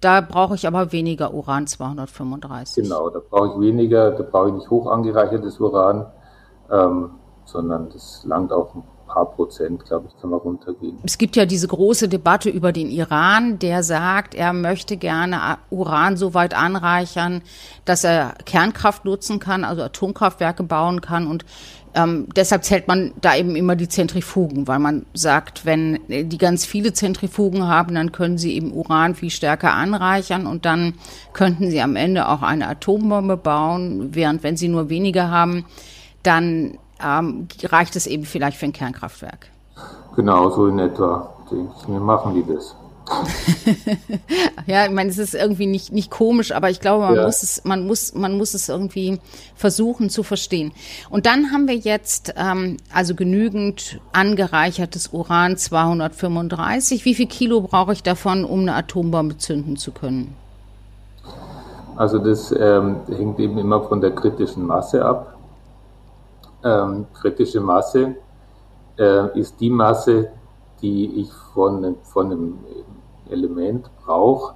Da 0.00 0.20
brauche 0.20 0.54
ich 0.54 0.66
aber 0.66 0.92
weniger 0.92 1.34
Uran 1.34 1.66
235. 1.66 2.84
Genau, 2.84 3.10
da 3.10 3.18
brauche 3.18 3.54
ich 3.54 3.60
weniger, 3.60 4.12
da 4.12 4.22
brauche 4.22 4.48
ich 4.48 4.54
nicht 4.54 4.70
hoch 4.70 4.88
angereichertes 4.90 5.58
Uran, 5.58 6.06
ähm, 6.70 7.10
sondern 7.44 7.88
das 7.90 8.24
langt 8.24 8.52
auch 8.52 8.74
paar 9.08 9.30
Prozent, 9.32 9.84
glaube 9.84 10.08
ich, 10.08 10.20
kann 10.20 10.30
man 10.30 10.38
runtergehen. 10.38 10.98
Es 11.02 11.18
gibt 11.18 11.34
ja 11.34 11.46
diese 11.46 11.66
große 11.66 12.08
Debatte 12.08 12.50
über 12.50 12.72
den 12.72 12.90
Iran, 12.90 13.58
der 13.58 13.82
sagt, 13.82 14.34
er 14.34 14.52
möchte 14.52 14.96
gerne 14.96 15.58
Uran 15.70 16.16
so 16.16 16.34
weit 16.34 16.54
anreichern, 16.54 17.42
dass 17.84 18.04
er 18.04 18.34
Kernkraft 18.44 19.04
nutzen 19.04 19.40
kann, 19.40 19.64
also 19.64 19.82
Atomkraftwerke 19.82 20.62
bauen 20.62 21.00
kann 21.00 21.26
und 21.26 21.44
ähm, 21.94 22.28
deshalb 22.36 22.64
zählt 22.64 22.86
man 22.86 23.12
da 23.20 23.34
eben 23.34 23.56
immer 23.56 23.74
die 23.74 23.88
Zentrifugen, 23.88 24.68
weil 24.68 24.78
man 24.78 25.06
sagt, 25.14 25.64
wenn 25.64 25.98
die 26.08 26.38
ganz 26.38 26.64
viele 26.64 26.92
Zentrifugen 26.92 27.66
haben, 27.66 27.94
dann 27.94 28.12
können 28.12 28.38
sie 28.38 28.54
eben 28.54 28.72
Uran 28.72 29.14
viel 29.14 29.30
stärker 29.30 29.72
anreichern 29.72 30.46
und 30.46 30.64
dann 30.64 30.94
könnten 31.32 31.70
sie 31.70 31.80
am 31.80 31.96
Ende 31.96 32.28
auch 32.28 32.42
eine 32.42 32.68
Atombombe 32.68 33.36
bauen, 33.36 34.14
während 34.14 34.42
wenn 34.42 34.56
sie 34.56 34.68
nur 34.68 34.90
weniger 34.90 35.30
haben, 35.30 35.64
dann 36.22 36.78
ähm, 37.04 37.48
reicht 37.64 37.96
es 37.96 38.06
eben 38.06 38.24
vielleicht 38.24 38.58
für 38.58 38.66
ein 38.66 38.72
Kernkraftwerk. 38.72 39.48
Genau, 40.16 40.50
so 40.50 40.66
in 40.66 40.78
etwa. 40.78 41.32
Denke 41.50 41.72
ich 41.80 41.88
mir, 41.88 42.00
machen 42.00 42.34
die 42.34 42.44
das. 42.52 42.74
ja, 44.66 44.84
ich 44.84 44.90
meine, 44.90 45.10
es 45.10 45.18
ist 45.18 45.34
irgendwie 45.34 45.66
nicht, 45.66 45.92
nicht 45.92 46.10
komisch, 46.10 46.52
aber 46.52 46.70
ich 46.70 46.80
glaube, 46.80 47.04
man 47.06 47.14
ja. 47.14 47.24
muss 47.24 47.42
es, 47.42 47.64
man 47.64 47.86
muss, 47.86 48.14
man 48.14 48.36
muss 48.36 48.54
es 48.54 48.68
irgendwie 48.68 49.18
versuchen 49.54 50.10
zu 50.10 50.22
verstehen. 50.22 50.72
Und 51.10 51.26
dann 51.26 51.52
haben 51.52 51.68
wir 51.68 51.76
jetzt 51.76 52.34
ähm, 52.36 52.76
also 52.92 53.14
genügend 53.14 54.00
angereichertes 54.12 55.08
Uran 55.08 55.56
235. 55.56 57.04
Wie 57.04 57.14
viel 57.14 57.28
Kilo 57.28 57.60
brauche 57.62 57.92
ich 57.92 58.02
davon, 58.02 58.44
um 58.44 58.60
eine 58.60 58.74
Atombombe 58.74 59.38
zünden 59.38 59.76
zu 59.76 59.92
können? 59.92 60.34
Also 61.96 62.18
das 62.18 62.52
ähm, 62.52 62.96
hängt 63.08 63.40
eben 63.40 63.58
immer 63.58 63.82
von 63.82 64.00
der 64.00 64.12
kritischen 64.12 64.66
Masse 64.66 65.04
ab. 65.04 65.37
Ähm, 66.64 67.06
kritische 67.14 67.60
Masse 67.60 68.16
äh, 68.98 69.38
ist 69.38 69.60
die 69.60 69.70
Masse, 69.70 70.30
die 70.82 71.20
ich 71.20 71.32
von, 71.54 71.96
von 72.02 72.32
einem 72.32 72.58
Element 73.30 73.90
brauche 74.04 74.54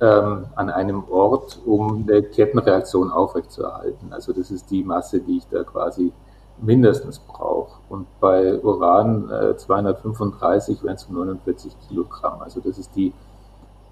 ähm, 0.00 0.46
an 0.56 0.70
einem 0.70 1.04
Ort, 1.10 1.60
um 1.64 2.04
eine 2.08 2.22
Kettenreaktion 2.22 3.10
aufrechtzuerhalten. 3.10 4.12
Also 4.12 4.32
das 4.32 4.50
ist 4.50 4.70
die 4.70 4.82
Masse, 4.82 5.20
die 5.20 5.38
ich 5.38 5.46
da 5.48 5.64
quasi 5.64 6.12
mindestens 6.60 7.18
brauche. 7.18 7.80
Und 7.88 8.06
bei 8.20 8.58
Uran 8.60 9.30
äh, 9.30 9.56
235 9.56 10.82
wären 10.82 10.94
es 10.94 11.08
49 11.08 11.76
Kilogramm. 11.88 12.40
Also 12.40 12.60
das 12.60 12.78
ist 12.78 12.94
die 12.96 13.12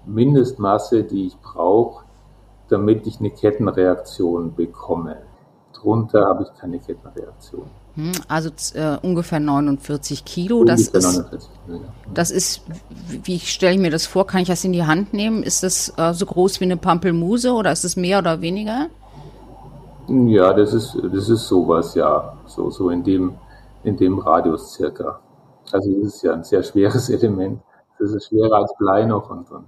Mindestmasse, 0.05 1.03
die 1.03 1.27
ich 1.27 1.39
brauche, 1.39 2.03
damit 2.69 3.07
ich 3.07 3.19
eine 3.19 3.31
Kettenreaktion 3.31 4.55
bekomme. 4.55 5.17
Drunter 5.83 6.25
habe 6.25 6.43
ich 6.43 6.59
keine 6.59 6.79
Kettenreaktion. 6.79 7.65
Hm, 7.95 8.11
also 8.27 8.49
äh, 8.73 8.97
ungefähr 9.03 9.39
49 9.39 10.25
Kilo. 10.25 10.59
Ungefähr 10.59 10.75
das 10.75 11.05
ist, 11.05 11.15
49 11.15 11.49
Kilo, 11.65 11.77
ja. 11.77 11.83
das 12.13 12.31
ist, 12.31 12.61
wie 13.23 13.39
stelle 13.39 13.75
ich 13.75 13.79
mir 13.79 13.91
das 13.91 14.05
vor? 14.05 14.25
Kann 14.25 14.41
ich 14.41 14.47
das 14.47 14.63
in 14.63 14.73
die 14.73 14.85
Hand 14.85 15.13
nehmen? 15.13 15.43
Ist 15.43 15.61
das 15.63 15.93
äh, 15.97 16.13
so 16.13 16.25
groß 16.25 16.59
wie 16.59 16.65
eine 16.65 16.77
Pampelmuse 16.77 17.51
oder 17.51 17.71
ist 17.71 17.83
es 17.83 17.95
mehr 17.95 18.19
oder 18.19 18.41
weniger? 18.41 18.87
Ja, 20.07 20.53
das 20.53 20.73
ist, 20.73 20.97
das 21.13 21.29
ist 21.29 21.47
sowas, 21.47 21.93
ja. 21.95 22.33
So, 22.47 22.69
so 22.69 22.89
in 22.89 23.03
dem, 23.03 23.35
in 23.83 23.97
dem 23.97 24.19
Radius 24.19 24.73
circa. 24.73 25.19
Also 25.71 25.91
das 25.91 26.15
ist 26.15 26.23
ja 26.23 26.33
ein 26.33 26.43
sehr 26.43 26.63
schweres 26.63 27.09
Element. 27.09 27.59
Das 27.99 28.11
ist 28.11 28.27
schwerer 28.27 28.57
als 28.57 28.73
Blei 28.77 29.05
noch 29.05 29.29
und, 29.29 29.51
und 29.51 29.65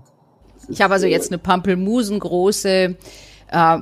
ich 0.68 0.82
habe 0.82 0.94
also 0.94 1.06
jetzt 1.06 1.32
eine 1.32 1.38
Pampelmusengroße 1.38 2.96
äh, 3.56 3.78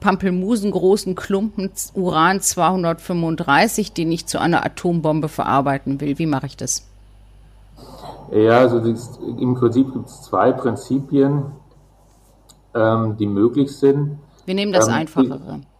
Pampelmusen 0.00 0.72
Klumpen 1.14 1.70
Uran 1.94 2.40
235, 2.40 3.92
den 3.92 4.10
ich 4.10 4.26
zu 4.26 4.40
einer 4.40 4.64
Atombombe 4.64 5.28
verarbeiten 5.28 6.00
will. 6.00 6.18
Wie 6.18 6.26
mache 6.26 6.46
ich 6.46 6.56
das? 6.56 6.88
Ja, 8.32 8.58
also 8.58 8.78
im 8.78 9.54
Prinzip 9.54 9.92
gibt 9.92 10.06
es 10.06 10.22
zwei 10.22 10.52
Prinzipien, 10.52 11.44
ähm, 12.74 13.16
die 13.18 13.26
möglich 13.26 13.76
sind. 13.76 14.18
Wir 14.46 14.54
nehmen 14.54 14.72
das 14.72 14.88
ähm, 14.88 14.94
Einfachere. 14.94 15.60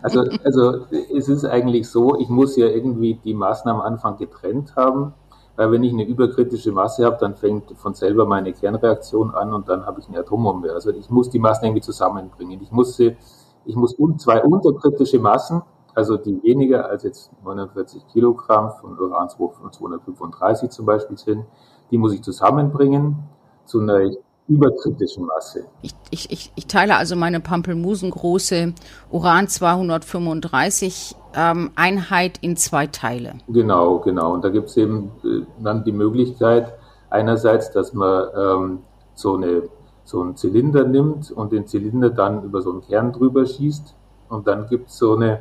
Also, 0.00 0.20
also 0.44 0.86
es 1.12 1.28
ist 1.28 1.44
eigentlich 1.44 1.88
so, 1.88 2.20
ich 2.20 2.28
muss 2.28 2.56
ja 2.56 2.68
irgendwie 2.68 3.18
die 3.24 3.34
Maßnahmen 3.34 3.82
am 3.82 3.94
Anfang 3.94 4.16
getrennt 4.16 4.76
haben 4.76 5.12
wenn 5.56 5.82
ich 5.82 5.92
eine 5.92 6.04
überkritische 6.04 6.72
Masse 6.72 7.04
habe, 7.06 7.16
dann 7.18 7.34
fängt 7.34 7.72
von 7.76 7.94
selber 7.94 8.26
meine 8.26 8.52
Kernreaktion 8.52 9.34
an 9.34 9.54
und 9.54 9.68
dann 9.68 9.86
habe 9.86 10.00
ich 10.00 10.08
eine 10.08 10.18
Atombombe. 10.20 10.72
Also 10.72 10.90
ich 10.90 11.08
muss 11.08 11.30
die 11.30 11.38
Massen 11.38 11.64
irgendwie 11.64 11.82
zusammenbringen. 11.82 12.60
Ich 12.62 12.70
muss 12.70 12.96
sie, 12.96 13.16
ich 13.64 13.74
muss 13.74 13.96
zwei 14.18 14.42
unterkritische 14.42 15.18
Massen, 15.18 15.62
also 15.94 16.18
die 16.18 16.42
weniger 16.42 16.86
als 16.90 17.04
jetzt 17.04 17.30
49 17.42 18.06
Kilogramm 18.08 18.72
von 18.72 18.98
Uran 18.98 19.30
235 19.30 20.68
zum 20.68 20.84
Beispiel 20.84 21.16
sind, 21.16 21.46
die 21.90 21.96
muss 21.96 22.12
ich 22.12 22.22
zusammenbringen 22.22 23.16
zu 23.64 23.80
einer 23.80 24.10
überkritischen 24.48 25.26
Masse. 25.26 25.64
Ich, 25.82 25.94
ich, 26.10 26.30
ich, 26.30 26.52
ich 26.54 26.66
teile 26.66 26.96
also 26.96 27.16
meine 27.16 27.40
Pampelmusengroße 27.40 28.74
Uran 29.10 29.48
235 29.48 31.16
ähm, 31.34 31.70
Einheit 31.74 32.38
in 32.42 32.56
zwei 32.56 32.86
Teile. 32.86 33.34
Genau, 33.48 33.98
genau. 33.98 34.34
Und 34.34 34.44
da 34.44 34.50
gibt 34.50 34.68
es 34.68 34.76
eben 34.76 35.10
äh, 35.24 35.44
dann 35.62 35.84
die 35.84 35.92
Möglichkeit, 35.92 36.72
einerseits, 37.10 37.72
dass 37.72 37.92
man 37.92 38.28
ähm, 38.36 38.78
so, 39.14 39.36
eine, 39.36 39.64
so 40.04 40.22
einen 40.22 40.36
Zylinder 40.36 40.84
nimmt 40.84 41.30
und 41.32 41.52
den 41.52 41.66
Zylinder 41.66 42.10
dann 42.10 42.44
über 42.44 42.62
so 42.62 42.70
einen 42.70 42.82
Kern 42.82 43.12
drüber 43.12 43.46
schießt. 43.46 43.94
Und 44.28 44.46
dann 44.46 44.68
gibt 44.68 44.90
es 44.90 44.98
so 44.98 45.16
eine, 45.16 45.40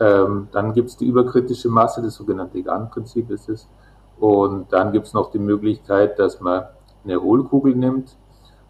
ähm, 0.00 0.48
dann 0.52 0.72
gibt 0.72 0.90
es 0.90 0.96
die 0.96 1.06
überkritische 1.06 1.68
Masse, 1.68 2.02
das 2.02 2.14
sogenannte 2.14 2.62
GAN-Prinzip 2.62 3.30
ist 3.30 3.48
es. 3.50 3.68
Und 4.18 4.72
dann 4.72 4.92
gibt 4.92 5.06
es 5.06 5.12
noch 5.12 5.30
die 5.30 5.38
Möglichkeit, 5.38 6.18
dass 6.18 6.40
man 6.40 6.64
eine 7.04 7.20
Hohlkugel 7.20 7.76
nimmt 7.76 8.16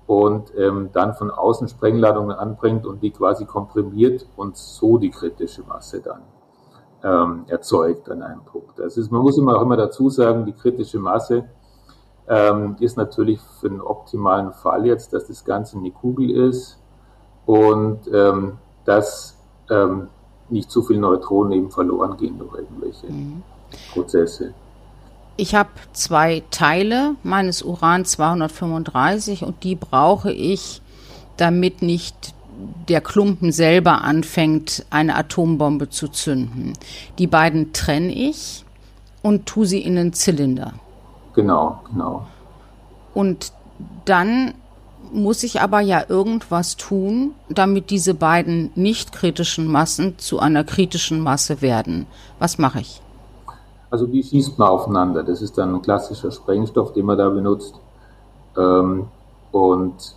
und 0.06 0.52
ähm, 0.56 0.90
dann 0.92 1.14
von 1.14 1.30
außen 1.30 1.68
Sprengladungen 1.68 2.36
anbringt 2.36 2.86
und 2.86 3.02
die 3.02 3.10
quasi 3.10 3.44
komprimiert 3.44 4.26
und 4.36 4.56
so 4.56 4.98
die 4.98 5.10
kritische 5.10 5.62
Masse 5.64 6.00
dann 6.00 6.22
ähm, 7.02 7.44
erzeugt 7.48 8.08
an 8.10 8.22
einem 8.22 8.44
Punkt. 8.44 8.78
Das 8.78 8.96
ist, 8.96 9.10
man 9.10 9.22
muss 9.22 9.38
immer 9.38 9.56
auch 9.56 9.62
immer 9.62 9.76
dazu 9.76 10.08
sagen, 10.08 10.44
die 10.44 10.52
kritische 10.52 10.98
Masse 10.98 11.44
ähm, 12.28 12.76
ist 12.80 12.96
natürlich 12.96 13.40
für 13.60 13.68
den 13.68 13.80
optimalen 13.80 14.52
Fall 14.52 14.86
jetzt, 14.86 15.12
dass 15.12 15.26
das 15.26 15.44
Ganze 15.44 15.78
eine 15.78 15.90
Kugel 15.90 16.30
ist 16.30 16.80
und 17.44 18.00
ähm, 18.12 18.58
dass 18.84 19.38
ähm, 19.70 20.08
nicht 20.48 20.70
zu 20.70 20.82
viele 20.82 21.00
Neutronen 21.00 21.52
eben 21.52 21.70
verloren 21.70 22.16
gehen 22.16 22.38
durch 22.38 22.54
irgendwelche 22.54 23.06
mhm. 23.08 23.42
Prozesse. 23.92 24.54
Ich 25.38 25.54
habe 25.54 25.68
zwei 25.92 26.42
Teile 26.50 27.14
meines 27.22 27.62
Uran 27.62 28.04
235 28.04 29.42
und 29.42 29.64
die 29.64 29.74
brauche 29.74 30.32
ich, 30.32 30.80
damit 31.36 31.82
nicht 31.82 32.34
der 32.88 33.02
Klumpen 33.02 33.52
selber 33.52 34.02
anfängt, 34.02 34.86
eine 34.88 35.14
Atombombe 35.16 35.90
zu 35.90 36.08
zünden. 36.08 36.72
Die 37.18 37.26
beiden 37.26 37.74
trenne 37.74 38.12
ich 38.12 38.64
und 39.22 39.44
tue 39.44 39.66
sie 39.66 39.80
in 39.82 39.98
einen 39.98 40.14
Zylinder. 40.14 40.72
Genau, 41.34 41.80
genau. 41.90 42.26
Und 43.12 43.52
dann 44.06 44.54
muss 45.12 45.42
ich 45.42 45.60
aber 45.60 45.80
ja 45.80 46.04
irgendwas 46.08 46.76
tun, 46.76 47.32
damit 47.50 47.90
diese 47.90 48.14
beiden 48.14 48.70
nicht 48.74 49.12
kritischen 49.12 49.66
Massen 49.66 50.18
zu 50.18 50.40
einer 50.40 50.64
kritischen 50.64 51.20
Masse 51.20 51.60
werden. 51.60 52.06
Was 52.38 52.56
mache 52.56 52.80
ich? 52.80 53.02
Also 53.90 54.06
die 54.06 54.22
schießt 54.22 54.58
man 54.58 54.68
aufeinander. 54.68 55.22
Das 55.22 55.42
ist 55.42 55.56
dann 55.58 55.74
ein 55.74 55.82
klassischer 55.82 56.30
Sprengstoff, 56.30 56.92
den 56.92 57.06
man 57.06 57.18
da 57.18 57.28
benutzt. 57.28 57.80
Ähm, 58.56 59.08
und 59.52 60.16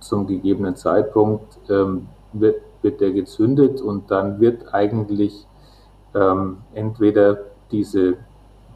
zum 0.00 0.26
gegebenen 0.26 0.76
Zeitpunkt 0.76 1.58
ähm, 1.68 2.08
wird, 2.32 2.62
wird 2.82 3.00
der 3.00 3.12
gezündet 3.12 3.80
und 3.80 4.10
dann 4.10 4.40
wird 4.40 4.72
eigentlich 4.72 5.46
ähm, 6.14 6.58
entweder 6.72 7.38
diese, 7.70 8.16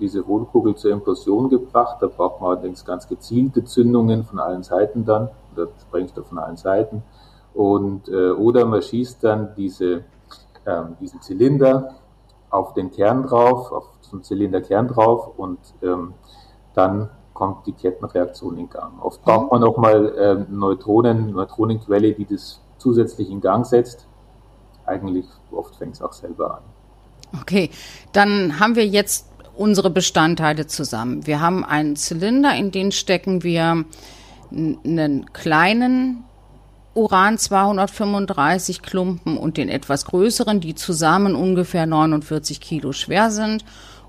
diese 0.01 0.27
Hohlkugel 0.27 0.75
zur 0.75 0.91
Implosion 0.91 1.49
gebracht, 1.49 1.99
da 2.01 2.09
braucht 2.09 2.41
man 2.41 2.51
allerdings 2.51 2.85
ganz 2.85 3.09
gezielte 3.09 3.65
Zündungen 3.65 4.25
von 4.25 4.39
allen 4.39 4.63
Seiten 4.63 5.05
dann, 5.05 5.31
oder 5.55 5.69
Sprengstoff 5.81 6.27
von 6.27 6.39
allen 6.39 6.57
Seiten, 6.57 7.03
und, 7.55 8.09
äh, 8.09 8.31
oder 8.31 8.65
man 8.65 8.83
schießt 8.83 9.23
dann 9.23 9.55
diese, 9.57 10.05
ähm, 10.67 10.97
diesen 11.01 11.21
Zylinder 11.21 11.95
auf 12.51 12.75
den 12.75 12.91
Kern 12.91 13.23
drauf, 13.23 13.73
auf 13.73 13.89
so 14.12 14.16
einen 14.16 14.25
Zylinderkern 14.25 14.88
drauf 14.88 15.38
und 15.38 15.59
ähm, 15.83 16.14
dann 16.75 17.09
kommt 17.33 17.66
die 17.66 17.73
Kettenreaktion 17.73 18.59
in 18.59 18.69
Gang. 18.69 19.02
Oft 19.02 19.23
braucht 19.23 19.50
man 19.50 19.61
nochmal 19.61 20.14
ähm, 20.19 20.59
Neutronen, 20.59 21.33
Neutronenquelle, 21.33 22.12
die 22.12 22.26
das 22.26 22.61
zusätzlich 22.78 23.31
in 23.31 23.40
Gang 23.40 23.66
setzt. 23.66 24.07
Eigentlich 24.85 25.26
oft 25.50 25.75
fängt 25.76 25.95
es 25.95 26.02
auch 26.02 26.12
selber 26.12 26.59
an. 26.59 27.40
Okay, 27.40 27.71
dann 28.12 28.61
haben 28.61 28.76
wir 28.76 28.87
jetzt 28.87 29.28
unsere 29.57 29.90
Bestandteile 29.90 30.66
zusammen. 30.66 31.26
Wir 31.26 31.40
haben 31.40 31.64
einen 31.64 31.97
Zylinder, 31.97 32.54
in 32.54 32.71
den 32.71 32.92
stecken 32.92 33.42
wir 33.42 33.85
einen 34.50 35.33
kleinen 35.33 36.25
Uran 36.95 37.38
235 37.38 38.83
Klumpen 38.83 39.38
und 39.38 39.57
den 39.57 39.71
etwas 39.71 40.04
größeren, 40.04 40.61
die 40.61 40.75
zusammen 40.75 41.35
ungefähr 41.35 41.87
49 41.87 42.61
Kilo 42.61 42.92
schwer 42.92 43.31
sind 43.31 43.64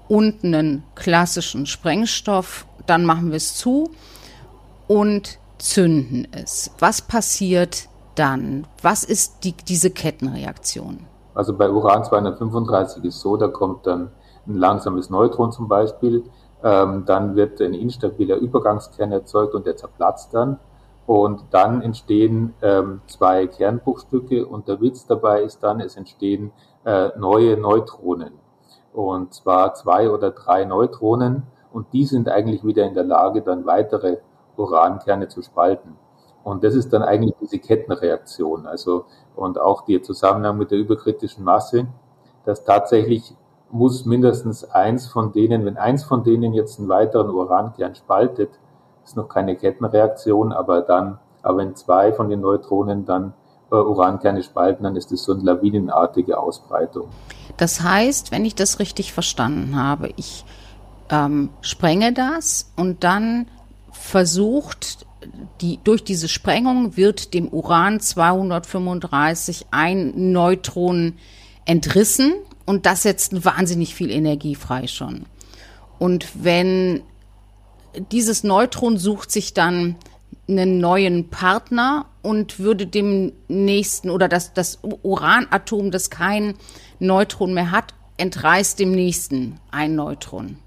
und 0.08 0.44
einen 0.44 0.84
klassischen 0.96 1.66
Sprengstoff. 1.66 2.66
Dann 2.86 3.06
machen 3.06 3.30
wir 3.30 3.38
es 3.38 3.56
zu 3.56 3.92
und 4.88 5.40
zünden 5.58 6.28
es. 6.32 6.72
Was 6.80 7.02
passiert 7.02 7.88
dann? 8.16 8.68
Was 8.82 9.04
ist 9.04 9.44
die, 9.44 9.54
diese 9.54 9.90
Kettenreaktion? 9.90 11.08
Also 11.34 11.56
bei 11.56 11.70
Uran 11.70 12.04
235 12.04 13.04
ist 13.06 13.20
so, 13.20 13.38
da 13.38 13.48
kommt 13.48 13.88
dann 13.88 14.12
ein 14.46 14.56
langsames 14.56 15.10
Neutron 15.10 15.52
zum 15.52 15.68
Beispiel. 15.68 16.24
Ähm, 16.64 17.04
dann 17.06 17.36
wird 17.36 17.60
ein 17.62 17.74
instabiler 17.74 18.38
Übergangskern 18.38 19.12
erzeugt 19.12 19.56
und 19.56 19.66
der 19.66 19.76
zerplatzt 19.76 20.34
dann. 20.34 20.60
Und 21.06 21.44
dann 21.52 21.82
entstehen 21.82 22.54
ähm, 22.62 23.02
zwei 23.08 23.48
Kernbruchstücke 23.48 24.46
und 24.46 24.68
der 24.68 24.80
Witz 24.80 25.06
dabei 25.06 25.42
ist 25.42 25.62
dann, 25.62 25.82
es 25.82 25.98
entstehen 25.98 26.52
äh, 26.86 27.10
neue 27.18 27.58
Neutronen. 27.58 28.43
Und 28.94 29.34
zwar 29.34 29.74
zwei 29.74 30.10
oder 30.10 30.32
drei 30.32 30.66
Neutronen 30.66 31.44
und 31.72 31.92
die 31.94 32.06
sind 32.06 32.30
eigentlich 32.30 32.64
wieder 32.64 32.86
in 32.86 32.94
der 32.94 33.04
Lage, 33.04 33.42
dann 33.42 33.66
weitere 33.66 34.18
Urankerne 34.56 35.28
zu 35.28 35.42
spalten. 35.42 35.98
Und 36.44 36.64
das 36.64 36.76
ist 36.76 36.94
dann 36.94 37.02
eigentlich 37.02 37.36
diese 37.42 37.58
Kettenreaktion. 37.58 38.68
Also, 38.68 39.06
und 39.36 39.60
auch 39.60 39.86
der 39.86 40.04
Zusammenhang 40.04 40.58
mit 40.58 40.72
der 40.72 40.78
überkritischen 40.78 41.44
Masse, 41.44 41.88
dass 42.46 42.64
tatsächlich 42.64 43.34
muss 43.72 44.06
mindestens 44.06 44.64
eins 44.66 45.08
von 45.08 45.32
denen, 45.32 45.66
wenn 45.66 45.78
eins 45.78 46.04
von 46.04 46.24
denen 46.24 46.54
jetzt 46.54 46.80
einen 46.80 46.90
weiteren 46.90 47.32
Urankern 47.32 47.96
spaltet, 47.96 48.52
ist 49.04 49.18
noch 49.18 49.28
keine 49.28 49.56
Kettenreaktion, 49.56 50.52
aber 50.52 50.82
dann, 50.82 51.18
aber 51.42 51.58
wenn 51.58 51.76
zwei 51.76 52.14
von 52.14 52.30
den 52.30 52.42
Neutronen 52.42 53.06
dann 53.06 53.34
Urankerne 53.82 54.44
spalten, 54.44 54.84
dann 54.84 54.96
ist 54.96 55.12
es 55.12 55.24
so 55.24 55.34
eine 55.34 55.44
lawinenartige 55.44 56.38
Ausbreitung. 56.38 57.08
Das 57.58 57.82
heißt, 57.82 58.32
wenn 58.32 58.46
ich 58.46 58.56
das 58.56 58.80
richtig 58.80 59.14
verstanden 59.14 59.76
habe, 59.76 60.10
ich 60.16 60.46
ähm, 61.10 61.50
sprenge 61.62 62.14
das 62.14 62.72
und 62.76 63.04
dann 63.04 63.48
versucht 63.92 65.06
die, 65.62 65.80
durch 65.84 66.04
diese 66.04 66.28
Sprengung 66.28 66.98
wird 66.98 67.34
dem 67.34 67.48
Uran 67.48 68.00
235 68.00 69.68
ein 69.72 70.32
Neutron 70.32 71.14
entrissen 71.66 72.34
und 72.66 72.86
das 72.86 73.04
setzt 73.04 73.46
wahnsinnig 73.46 73.96
viel 73.96 74.12
Energie 74.12 74.56
frei 74.56 74.88
schon. 74.88 75.26
Und 76.00 76.28
wenn 76.44 77.04
dieses 78.12 78.44
Neutron 78.44 78.98
sucht 78.98 79.32
sich 79.32 79.54
dann 79.54 79.96
einen 80.48 80.80
neuen 80.80 81.30
Partner 81.30 82.06
und 82.24 82.60
würde 82.60 82.88
dem 82.88 83.34
nächsten 83.48 84.10
oder 84.10 84.28
das, 84.28 84.54
das 84.54 84.80
Uranatom, 85.04 85.92
das 85.92 86.10
kein 86.10 86.56
Neutron 87.00 87.54
mehr 87.54 87.72
hat, 87.72 87.94
entreißt 88.18 88.80
dem 88.80 88.92
nächsten 88.92 89.60
ein 89.70 89.96
Neutron. 89.96 90.58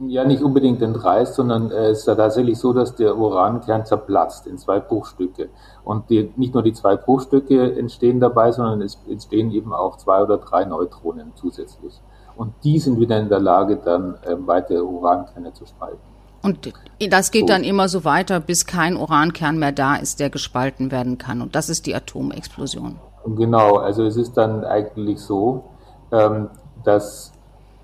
Ja, 0.00 0.24
nicht 0.24 0.42
unbedingt 0.42 0.82
entreißt, 0.82 1.34
sondern 1.34 1.70
äh, 1.70 1.90
es 1.90 2.00
ist 2.00 2.06
ja 2.06 2.14
tatsächlich 2.14 2.58
so, 2.58 2.72
dass 2.72 2.96
der 2.96 3.16
Urankern 3.16 3.86
zerplatzt 3.86 4.46
in 4.46 4.58
zwei 4.58 4.80
Bruchstücke. 4.80 5.50
Und 5.84 6.10
die, 6.10 6.32
nicht 6.36 6.52
nur 6.52 6.64
die 6.64 6.72
zwei 6.72 6.96
Bruchstücke 6.96 7.78
entstehen 7.78 8.18
dabei, 8.18 8.50
sondern 8.50 8.82
es 8.82 8.98
entstehen 9.08 9.52
eben 9.52 9.72
auch 9.72 9.96
zwei 9.96 10.22
oder 10.22 10.38
drei 10.38 10.64
Neutronen 10.64 11.32
zusätzlich. 11.36 12.00
Und 12.36 12.54
die 12.64 12.80
sind 12.80 12.98
wieder 12.98 13.18
in 13.18 13.28
der 13.28 13.38
Lage, 13.38 13.76
dann 13.76 14.16
äh, 14.22 14.36
weitere 14.46 14.80
Urankerne 14.80 15.52
zu 15.52 15.64
spalten. 15.64 16.13
Und 16.44 16.74
das 17.10 17.30
geht 17.30 17.48
dann 17.48 17.64
immer 17.64 17.88
so 17.88 18.04
weiter, 18.04 18.38
bis 18.38 18.66
kein 18.66 18.98
Urankern 18.98 19.58
mehr 19.58 19.72
da 19.72 19.96
ist, 19.96 20.20
der 20.20 20.28
gespalten 20.28 20.90
werden 20.90 21.16
kann. 21.16 21.40
Und 21.40 21.54
das 21.56 21.70
ist 21.70 21.86
die 21.86 21.94
Atomexplosion. 21.94 22.98
Genau, 23.24 23.76
also 23.76 24.04
es 24.04 24.18
ist 24.18 24.34
dann 24.34 24.62
eigentlich 24.62 25.20
so, 25.20 25.64
ähm, 26.12 26.50
dass 26.84 27.32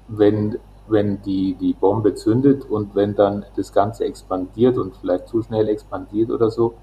wenn, 0.09 0.59
wenn 0.89 1.23
die, 1.23 1.55
die 1.55 1.73
Bombe 1.73 2.15
zündet 2.15 2.69
und 2.69 2.95
wenn 2.95 3.15
dann 3.15 3.47
das 3.57 3.73
Ganze 3.73 4.05
expandiert 4.05 4.77
und 4.77 4.95
vielleicht 4.97 5.29
zu 5.29 5.43
schnell 5.43 5.67
expandiert 5.71 6.31
oder 6.31 6.51
so, 6.51 6.75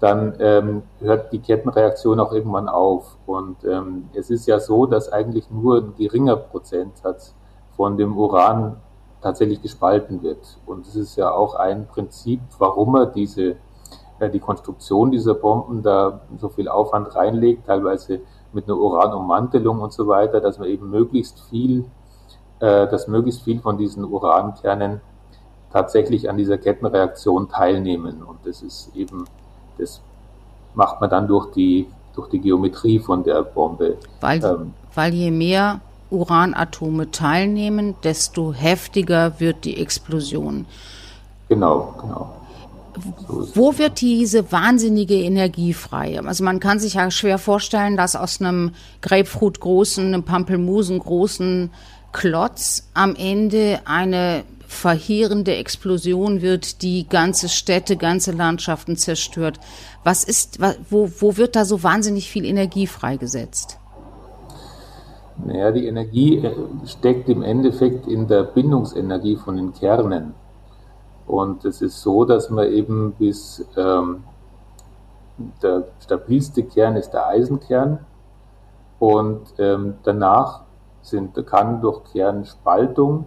dann 0.00 0.34
ähm, 0.40 0.82
hört 0.98 1.32
die 1.32 1.38
Kettenreaktion 1.38 2.18
auch 2.18 2.32
irgendwann 2.32 2.68
auf. 2.68 3.16
Und 3.26 3.62
ähm, 3.62 4.08
es 4.14 4.28
ist 4.28 4.48
ja 4.48 4.58
so, 4.58 4.86
dass 4.86 5.12
eigentlich 5.12 5.48
nur 5.52 5.76
ein 5.76 5.94
geringer 5.96 6.34
Prozentsatz 6.34 7.36
von 7.76 7.96
dem 7.96 8.18
Uran 8.18 8.78
tatsächlich 9.22 9.62
gespalten 9.62 10.22
wird. 10.22 10.58
Und 10.66 10.86
das 10.86 10.96
ist 10.96 11.16
ja 11.16 11.30
auch 11.30 11.54
ein 11.54 11.86
Prinzip, 11.86 12.40
warum 12.58 12.96
er 12.96 13.06
diese, 13.06 13.56
äh, 14.18 14.30
die 14.30 14.40
Konstruktion 14.40 15.10
dieser 15.10 15.34
Bomben 15.34 15.82
da 15.82 16.20
so 16.38 16.48
viel 16.48 16.68
Aufwand 16.68 17.14
reinlegt, 17.14 17.66
teilweise 17.66 18.20
mit 18.52 18.66
einer 18.66 18.76
Uranummantelung 18.76 19.80
und 19.80 19.92
so 19.92 20.06
weiter, 20.08 20.40
dass 20.40 20.58
man 20.58 20.68
eben 20.68 20.90
möglichst 20.90 21.40
viel, 21.48 21.84
äh, 22.60 22.86
dass 22.88 23.08
möglichst 23.08 23.42
viel 23.42 23.60
von 23.60 23.78
diesen 23.78 24.04
Urankernen 24.04 25.00
tatsächlich 25.72 26.28
an 26.28 26.36
dieser 26.36 26.58
Kettenreaktion 26.58 27.48
teilnehmen. 27.48 28.22
Und 28.22 28.38
das 28.44 28.62
ist 28.62 28.94
eben, 28.94 29.24
das 29.78 30.02
macht 30.74 31.00
man 31.00 31.08
dann 31.08 31.26
durch 31.26 31.50
die, 31.52 31.88
durch 32.14 32.28
die 32.28 32.40
Geometrie 32.40 32.98
von 32.98 33.24
der 33.24 33.42
Bombe. 33.42 33.96
Weil, 34.20 34.44
ähm, 34.44 34.74
weil 34.94 35.14
je 35.14 35.30
mehr 35.30 35.80
Uranatome 36.12 37.10
teilnehmen, 37.10 37.94
desto 38.04 38.52
heftiger 38.52 39.40
wird 39.40 39.64
die 39.64 39.78
Explosion. 39.78 40.66
Genau, 41.48 41.94
genau. 42.00 42.34
So 43.26 43.56
Wo 43.56 43.78
wird 43.78 44.00
diese 44.00 44.52
wahnsinnige 44.52 45.14
Energie 45.14 45.72
frei? 45.72 46.20
Also 46.20 46.44
man 46.44 46.60
kann 46.60 46.78
sich 46.78 46.94
ja 46.94 47.10
schwer 47.10 47.38
vorstellen, 47.38 47.96
dass 47.96 48.16
aus 48.16 48.40
einem 48.40 48.72
Grapefruit 49.00 49.60
großen, 49.60 50.06
einem 50.06 50.24
Pampelmusen 50.24 50.98
großen 50.98 51.70
Klotz 52.12 52.88
am 52.92 53.16
Ende 53.16 53.80
eine 53.86 54.44
verheerende 54.68 55.54
Explosion 55.54 56.42
wird, 56.42 56.82
die 56.82 57.06
ganze 57.08 57.48
Städte, 57.48 57.96
ganze 57.96 58.32
Landschaften 58.32 58.96
zerstört. 58.96 59.60
Was 60.04 60.24
ist, 60.24 60.58
wo, 60.90 61.10
wo 61.18 61.36
wird 61.36 61.56
da 61.56 61.64
so 61.64 61.82
wahnsinnig 61.82 62.30
viel 62.30 62.44
Energie 62.44 62.86
freigesetzt? 62.86 63.78
Naja, 65.36 65.70
die 65.72 65.86
Energie 65.86 66.38
äh, 66.38 66.54
steckt 66.86 67.28
im 67.28 67.42
Endeffekt 67.42 68.06
in 68.06 68.28
der 68.28 68.44
Bindungsenergie 68.44 69.36
von 69.36 69.56
den 69.56 69.72
Kernen. 69.72 70.34
Und 71.26 71.64
es 71.64 71.80
ist 71.82 72.02
so, 72.02 72.24
dass 72.24 72.50
man 72.50 72.66
eben 72.68 73.12
bis 73.12 73.64
ähm, 73.76 74.24
der 75.62 75.84
stabilste 76.00 76.62
Kern 76.64 76.96
ist 76.96 77.10
der 77.10 77.26
Eisenkern 77.26 78.00
und 78.98 79.42
ähm, 79.58 79.94
danach 80.02 80.62
sind, 81.00 81.34
kann 81.46 81.80
durch 81.80 82.04
Kernspaltung 82.12 83.26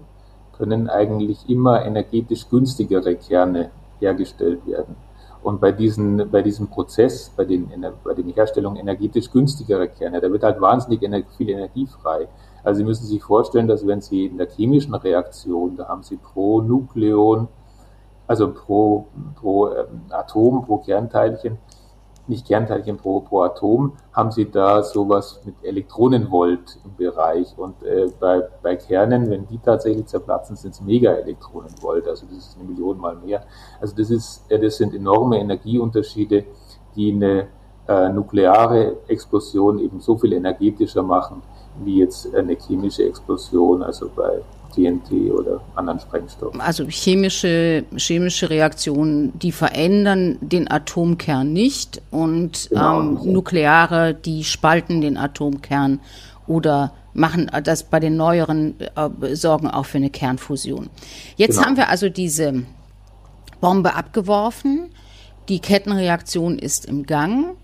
können 0.57 0.89
eigentlich 0.89 1.49
immer 1.49 1.83
energetisch 1.83 2.49
günstigere 2.49 3.15
Kerne 3.15 3.71
hergestellt 3.99 4.65
werden. 4.65 4.95
Und 5.45 5.61
bei, 5.61 5.71
diesen, 5.71 6.31
bei 6.31 6.41
diesem 6.41 6.69
Prozess, 6.69 7.29
bei, 7.29 7.45
den, 7.45 7.69
bei 8.03 8.15
der 8.15 8.25
Herstellung 8.33 8.77
energetisch 8.77 9.29
günstigerer 9.29 9.85
Kerne, 9.85 10.19
da 10.19 10.31
wird 10.31 10.41
halt 10.41 10.59
wahnsinnig 10.59 11.01
viel 11.37 11.49
Energie 11.51 11.85
frei. 11.85 12.27
Also 12.63 12.79
Sie 12.79 12.83
müssen 12.83 13.05
sich 13.05 13.21
vorstellen, 13.21 13.67
dass 13.67 13.85
wenn 13.85 14.01
Sie 14.01 14.25
in 14.25 14.39
der 14.39 14.49
chemischen 14.49 14.95
Reaktion, 14.95 15.77
da 15.77 15.87
haben 15.87 16.01
Sie 16.01 16.17
pro 16.17 16.61
Nukleon, 16.61 17.47
also 18.25 18.51
pro, 18.51 19.05
pro 19.35 19.69
ähm, 19.69 20.05
Atom, 20.09 20.65
pro 20.65 20.77
Kernteilchen, 20.77 21.59
nicht 22.27 22.47
Kernteilchen 22.47 22.97
pro, 22.97 23.19
pro 23.21 23.41
Atom, 23.41 23.93
haben 24.13 24.31
Sie 24.31 24.49
da 24.49 24.83
sowas 24.83 25.41
mit 25.45 25.55
Elektronenvolt 25.63 26.79
im 26.83 26.95
Bereich. 26.95 27.57
Und 27.57 27.83
äh, 27.83 28.07
bei, 28.19 28.43
bei 28.61 28.75
Kernen, 28.75 29.29
wenn 29.29 29.47
die 29.47 29.59
tatsächlich 29.59 30.07
zerplatzen, 30.07 30.55
sind 30.55 30.73
es 30.73 30.81
Mega-Elektronenvolt. 30.81 32.07
Also 32.07 32.25
das 32.27 32.37
ist 32.37 32.57
eine 32.59 32.69
Million 32.69 32.97
mal 32.97 33.15
mehr. 33.15 33.43
Also 33.79 33.95
das 33.95 34.09
ist, 34.09 34.49
äh, 34.49 34.59
das 34.59 34.77
sind 34.77 34.93
enorme 34.93 35.39
Energieunterschiede, 35.39 36.45
die 36.95 37.13
eine 37.13 37.47
äh, 37.87 38.09
nukleare 38.09 38.97
Explosion 39.07 39.79
eben 39.79 39.99
so 39.99 40.17
viel 40.17 40.33
energetischer 40.33 41.03
machen, 41.03 41.41
wie 41.83 41.99
jetzt 41.99 42.33
eine 42.33 42.55
chemische 42.55 43.03
Explosion, 43.03 43.83
also 43.83 44.09
bei 44.15 44.41
TNT 44.75 45.31
oder 45.31 45.61
anderen 45.75 45.99
Sprengstoffen. 45.99 46.59
Also 46.61 46.85
chemische, 46.87 47.85
chemische 47.95 48.49
Reaktionen, 48.49 49.37
die 49.39 49.51
verändern 49.51 50.37
den 50.41 50.69
Atomkern 50.69 51.53
nicht 51.53 52.01
und 52.11 52.67
genau. 52.69 52.99
ähm, 52.99 53.19
nukleare, 53.23 54.13
die 54.13 54.43
spalten 54.43 55.01
den 55.01 55.17
Atomkern 55.17 55.99
oder 56.47 56.93
machen 57.13 57.49
das 57.63 57.83
bei 57.83 57.99
den 57.99 58.17
neueren 58.17 58.75
äh, 58.79 59.35
sorgen 59.35 59.69
auch 59.69 59.85
für 59.85 59.97
eine 59.97 60.09
Kernfusion. 60.09 60.89
Jetzt 61.37 61.55
genau. 61.55 61.67
haben 61.67 61.77
wir 61.77 61.89
also 61.89 62.09
diese 62.09 62.65
Bombe 63.61 63.95
abgeworfen, 63.95 64.89
die 65.47 65.59
Kettenreaktion 65.59 66.59
ist 66.59 66.85
im 66.85 67.05
Gang. 67.05 67.55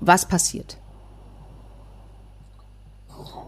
Was 0.00 0.26
passiert? 0.26 0.78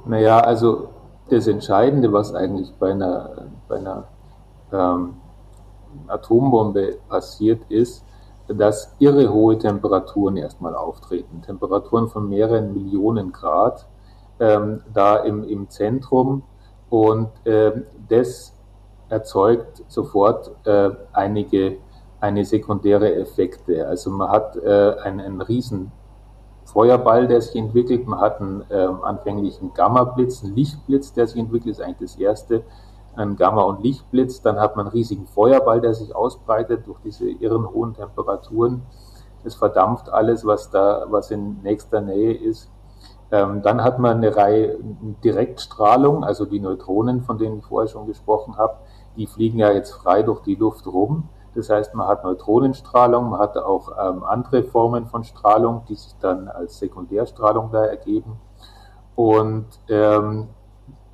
Naja, 0.04 0.40
also 0.40 0.90
das 1.28 1.46
Entscheidende, 1.46 2.12
was 2.12 2.34
eigentlich 2.34 2.72
bei 2.78 2.90
einer, 2.90 3.46
bei 3.68 3.76
einer 3.76 4.04
ähm, 4.72 5.14
Atombombe 6.08 6.98
passiert, 7.08 7.62
ist, 7.68 8.04
dass 8.48 8.94
irre 8.98 9.32
hohe 9.32 9.56
Temperaturen 9.58 10.36
erstmal 10.36 10.74
auftreten. 10.74 11.42
Temperaturen 11.42 12.08
von 12.08 12.28
mehreren 12.28 12.72
Millionen 12.72 13.32
Grad 13.32 13.86
ähm, 14.40 14.82
da 14.92 15.16
im, 15.16 15.44
im 15.44 15.68
Zentrum. 15.70 16.42
Und 16.90 17.30
äh, 17.46 17.72
das 18.08 18.54
erzeugt 19.08 19.84
sofort 19.88 20.50
äh, 20.66 20.90
einige 21.12 21.78
eine 22.20 22.44
sekundäre 22.44 23.14
Effekte. 23.14 23.86
Also 23.86 24.10
man 24.10 24.30
hat 24.30 24.56
äh, 24.56 24.94
einen, 25.02 25.20
einen 25.20 25.40
riesen 25.40 25.92
Feuerball, 26.72 27.28
der 27.28 27.40
sich 27.42 27.54
entwickelt. 27.54 28.06
Man 28.06 28.20
hat 28.20 28.40
einen 28.40 28.64
äh, 28.70 28.88
anfänglichen 29.02 29.74
Gamma-Blitz, 29.74 30.42
einen 30.42 30.54
Lichtblitz, 30.54 31.12
der 31.12 31.26
sich 31.26 31.38
entwickelt, 31.38 31.72
ist 31.72 31.82
eigentlich 31.82 32.12
das 32.12 32.18
erste. 32.18 32.62
Ein 33.14 33.36
Gamma- 33.36 33.64
und 33.64 33.82
Lichtblitz. 33.82 34.40
Dann 34.40 34.58
hat 34.58 34.76
man 34.76 34.86
einen 34.86 34.94
riesigen 34.94 35.26
Feuerball, 35.26 35.82
der 35.82 35.92
sich 35.92 36.16
ausbreitet 36.16 36.86
durch 36.86 36.98
diese 37.04 37.28
irren 37.28 37.68
hohen 37.70 37.92
Temperaturen. 37.92 38.82
Es 39.44 39.54
verdampft 39.54 40.08
alles, 40.08 40.46
was 40.46 40.70
da, 40.70 41.04
was 41.10 41.30
in 41.30 41.60
nächster 41.62 42.00
Nähe 42.00 42.32
ist. 42.32 42.70
Ähm, 43.30 43.60
dann 43.62 43.82
hat 43.84 43.98
man 43.98 44.18
eine 44.18 44.34
Reihe 44.34 44.78
Direktstrahlung, 45.24 46.24
also 46.24 46.46
die 46.46 46.60
Neutronen, 46.60 47.22
von 47.22 47.38
denen 47.38 47.58
ich 47.58 47.64
vorher 47.66 47.88
schon 47.88 48.06
gesprochen 48.06 48.56
habe. 48.56 48.76
Die 49.16 49.26
fliegen 49.26 49.58
ja 49.58 49.70
jetzt 49.70 49.92
frei 49.92 50.22
durch 50.22 50.40
die 50.40 50.54
Luft 50.54 50.86
rum. 50.86 51.28
Das 51.54 51.68
heißt, 51.70 51.94
man 51.94 52.08
hat 52.08 52.24
Neutronenstrahlung, 52.24 53.30
man 53.30 53.40
hat 53.40 53.56
auch 53.56 53.90
ähm, 53.98 54.24
andere 54.24 54.62
Formen 54.62 55.06
von 55.06 55.24
Strahlung, 55.24 55.82
die 55.88 55.94
sich 55.94 56.14
dann 56.20 56.48
als 56.48 56.78
Sekundärstrahlung 56.78 57.70
da 57.72 57.84
ergeben. 57.84 58.38
Und 59.14 59.66
ähm, 59.88 60.48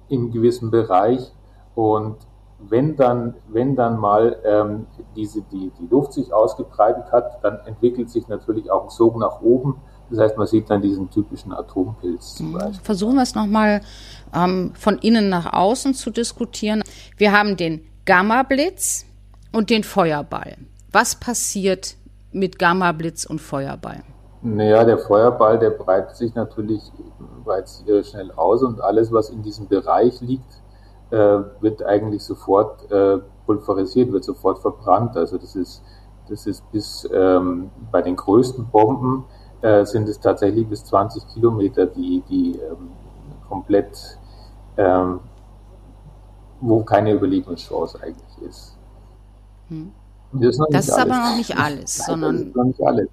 im 0.08 0.30
gewissen 0.30 0.70
Bereich. 0.70 1.32
Und 1.74 2.16
wenn 2.58 2.96
dann, 2.96 3.34
wenn 3.48 3.76
dann 3.76 3.98
mal 3.98 4.36
ähm, 4.44 4.86
diese, 5.14 5.42
die, 5.42 5.70
die 5.78 5.86
Luft 5.86 6.12
sich 6.12 6.32
ausgebreitet 6.32 7.12
hat, 7.12 7.42
dann 7.44 7.58
entwickelt 7.66 8.10
sich 8.10 8.26
natürlich 8.28 8.70
auch 8.70 8.84
ein 8.84 8.90
Sog 8.90 9.16
nach 9.16 9.40
oben. 9.40 9.76
Das 10.10 10.18
heißt, 10.18 10.38
man 10.38 10.46
sieht 10.46 10.70
dann 10.70 10.80
diesen 10.82 11.10
typischen 11.10 11.52
Atompilz 11.52 12.34
zum 12.34 12.50
mhm. 12.50 12.52
Beispiel. 12.54 12.80
Versuchen 12.82 13.14
wir 13.16 13.22
es 13.22 13.34
nochmal 13.34 13.82
ähm, 14.34 14.72
von 14.74 14.98
innen 14.98 15.28
nach 15.28 15.52
außen 15.52 15.94
zu 15.94 16.10
diskutieren. 16.10 16.82
Wir 17.16 17.32
haben 17.32 17.56
den 17.56 17.82
Gamma-Blitz, 18.06 19.04
und 19.52 19.70
den 19.70 19.84
Feuerball. 19.84 20.56
Was 20.92 21.16
passiert 21.16 21.96
mit 22.32 22.58
Gamma-Blitz 22.58 23.24
und 23.24 23.40
Feuerball? 23.40 24.02
Naja, 24.42 24.84
der 24.84 24.98
Feuerball, 24.98 25.58
der 25.58 25.70
breitet 25.70 26.16
sich 26.16 26.34
natürlich 26.34 26.80
weit 27.44 27.68
schnell 28.04 28.30
aus 28.32 28.62
und 28.62 28.80
alles, 28.80 29.10
was 29.12 29.30
in 29.30 29.42
diesem 29.42 29.66
Bereich 29.66 30.20
liegt, 30.20 30.62
äh, 31.10 31.40
wird 31.60 31.82
eigentlich 31.84 32.22
sofort 32.22 32.90
äh, 32.92 33.18
pulverisiert, 33.46 34.12
wird 34.12 34.24
sofort 34.24 34.60
verbrannt. 34.60 35.16
Also 35.16 35.38
das 35.38 35.56
ist, 35.56 35.82
das 36.28 36.46
ist 36.46 36.70
bis 36.70 37.08
ähm, 37.12 37.70
bei 37.90 38.02
den 38.02 38.14
größten 38.14 38.66
Bomben 38.66 39.24
äh, 39.62 39.84
sind 39.84 40.08
es 40.08 40.20
tatsächlich 40.20 40.68
bis 40.68 40.84
20 40.84 41.26
Kilometer, 41.34 41.86
die, 41.86 42.22
die 42.28 42.58
ähm, 42.58 42.90
komplett, 43.48 44.18
ähm, 44.76 45.20
wo 46.60 46.84
keine 46.84 47.12
Überlebenschance 47.12 48.00
eigentlich 48.02 48.48
ist. 48.48 48.77
Hm. 49.68 49.92
Das 50.32 50.58
ist, 50.58 50.66
das 50.70 50.88
ist 50.88 50.98
aber 50.98 51.16
noch 51.16 51.36
nicht 51.36 51.56
alles, 51.56 52.04
sondern 52.04 52.52
noch 52.54 52.64
nicht 52.64 52.82
alles. 52.82 53.08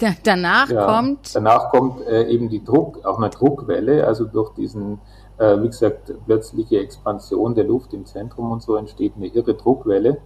danach 0.24 0.68
ja, 0.68 0.84
kommt. 0.84 1.34
Danach 1.34 1.70
kommt 1.70 2.06
äh, 2.06 2.24
eben 2.28 2.48
die 2.48 2.62
Druck, 2.62 3.04
auch 3.04 3.18
eine 3.18 3.30
Druckwelle, 3.30 4.06
also 4.06 4.24
durch 4.24 4.52
diesen, 4.54 5.00
äh, 5.38 5.60
wie 5.62 5.68
gesagt, 5.68 6.12
plötzliche 6.26 6.80
Expansion 6.80 7.54
der 7.54 7.64
Luft 7.64 7.94
im 7.94 8.04
Zentrum 8.04 8.52
und 8.52 8.62
so 8.62 8.76
entsteht 8.76 9.14
eine 9.16 9.28
irre 9.28 9.54
Druckwelle. 9.54 10.18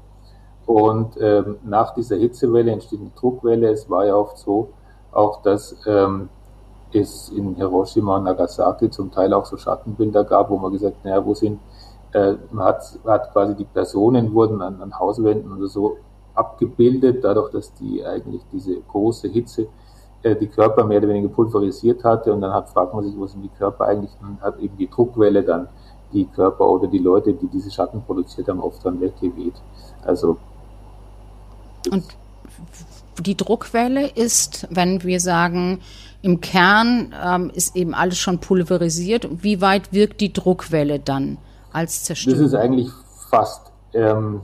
Und 0.66 1.16
ähm, 1.20 1.58
nach 1.62 1.94
dieser 1.94 2.16
Hitzewelle 2.16 2.72
entsteht 2.72 3.00
eine 3.00 3.10
Druckwelle. 3.10 3.68
Es 3.68 3.88
war 3.90 4.06
ja 4.06 4.16
oft 4.16 4.38
so, 4.38 4.70
auch 5.12 5.42
dass 5.42 5.76
ähm, 5.86 6.30
es 6.92 7.28
in 7.28 7.54
Hiroshima 7.56 8.16
und 8.16 8.24
Nagasaki 8.24 8.88
zum 8.90 9.10
Teil 9.10 9.34
auch 9.34 9.44
so 9.44 9.56
Schattenbilder 9.56 10.24
gab, 10.24 10.48
wo 10.50 10.56
man 10.56 10.72
gesagt, 10.72 10.96
hat, 10.96 11.04
naja, 11.04 11.24
wo 11.24 11.34
sind 11.34 11.60
äh, 12.14 12.36
man 12.52 12.66
hat, 12.66 12.98
hat 13.04 13.32
quasi 13.32 13.54
die 13.54 13.64
Personen 13.64 14.32
wurden 14.32 14.62
an, 14.62 14.80
an 14.80 14.98
Hauswänden 14.98 15.52
oder 15.52 15.66
so 15.66 15.98
abgebildet, 16.34 17.22
dadurch, 17.22 17.50
dass 17.50 17.74
die 17.74 18.04
eigentlich 18.04 18.42
diese 18.52 18.80
große 18.80 19.28
Hitze 19.28 19.66
äh, 20.22 20.36
die 20.36 20.46
Körper 20.46 20.84
mehr 20.84 20.98
oder 20.98 21.08
weniger 21.08 21.28
pulverisiert 21.28 22.04
hatte 22.04 22.32
und 22.32 22.40
dann 22.40 22.52
hat, 22.52 22.68
fragt 22.70 22.94
man 22.94 23.04
sich, 23.04 23.16
wo 23.16 23.26
sind 23.26 23.42
die 23.42 23.50
Körper 23.58 23.86
eigentlich, 23.86 24.12
dann 24.20 24.38
hat 24.40 24.58
eben 24.60 24.76
die 24.76 24.88
Druckwelle 24.88 25.42
dann 25.42 25.68
die 26.12 26.26
Körper 26.26 26.68
oder 26.68 26.86
die 26.86 26.98
Leute, 26.98 27.34
die 27.34 27.48
diese 27.48 27.70
Schatten 27.70 28.02
produziert 28.02 28.48
haben, 28.48 28.60
oft 28.60 28.84
dann 28.84 29.00
weggeweht. 29.00 29.54
Also 30.04 30.36
und 31.90 32.04
die 33.20 33.36
Druckwelle 33.36 34.08
ist, 34.08 34.66
wenn 34.70 35.02
wir 35.02 35.20
sagen, 35.20 35.80
im 36.22 36.40
Kern 36.40 37.14
ähm, 37.22 37.50
ist 37.52 37.76
eben 37.76 37.94
alles 37.94 38.18
schon 38.18 38.38
pulverisiert. 38.38 39.28
Wie 39.42 39.60
weit 39.60 39.92
wirkt 39.92 40.20
die 40.20 40.32
Druckwelle 40.32 40.98
dann? 40.98 41.38
Als 41.74 42.04
Zerstörung? 42.04 42.40
Das 42.40 42.48
ist 42.48 42.54
eigentlich 42.54 42.90
fast 43.28 43.72
ähm, 43.92 44.42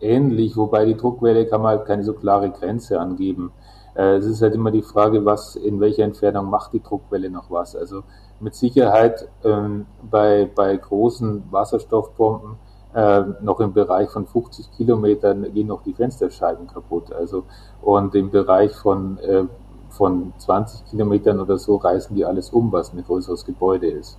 ähnlich, 0.00 0.56
wobei 0.56 0.84
die 0.84 0.96
Druckwelle 0.96 1.46
kann 1.46 1.62
man 1.62 1.78
halt 1.78 1.86
keine 1.86 2.04
so 2.04 2.14
klare 2.14 2.50
Grenze 2.50 3.00
angeben. 3.00 3.52
Äh, 3.94 4.16
es 4.16 4.24
ist 4.24 4.42
halt 4.42 4.54
immer 4.54 4.70
die 4.70 4.82
Frage, 4.82 5.24
was 5.24 5.56
in 5.56 5.80
welcher 5.80 6.04
Entfernung 6.04 6.48
macht 6.48 6.72
die 6.72 6.82
Druckwelle 6.82 7.30
noch 7.30 7.50
was. 7.50 7.76
Also 7.76 8.02
mit 8.40 8.54
Sicherheit 8.54 9.28
ähm, 9.44 9.86
bei, 10.10 10.50
bei 10.54 10.76
großen 10.76 11.44
Wasserstoffbomben 11.50 12.56
äh, 12.94 13.22
noch 13.42 13.60
im 13.60 13.72
Bereich 13.72 14.10
von 14.10 14.26
50 14.26 14.72
Kilometern 14.72 15.52
gehen 15.52 15.68
noch 15.68 15.82
die 15.82 15.92
Fensterscheiben 15.92 16.66
kaputt. 16.66 17.12
Also 17.12 17.44
und 17.82 18.14
im 18.14 18.30
Bereich 18.30 18.74
von 18.74 19.18
äh, 19.18 19.44
von 19.90 20.32
20 20.38 20.86
Kilometern 20.86 21.40
oder 21.40 21.58
so 21.58 21.76
reißen 21.76 22.14
die 22.14 22.24
alles 22.24 22.50
um, 22.50 22.70
was 22.72 22.92
ein 22.92 23.02
größeres 23.02 23.44
Gebäude 23.44 23.88
ist. 23.88 24.18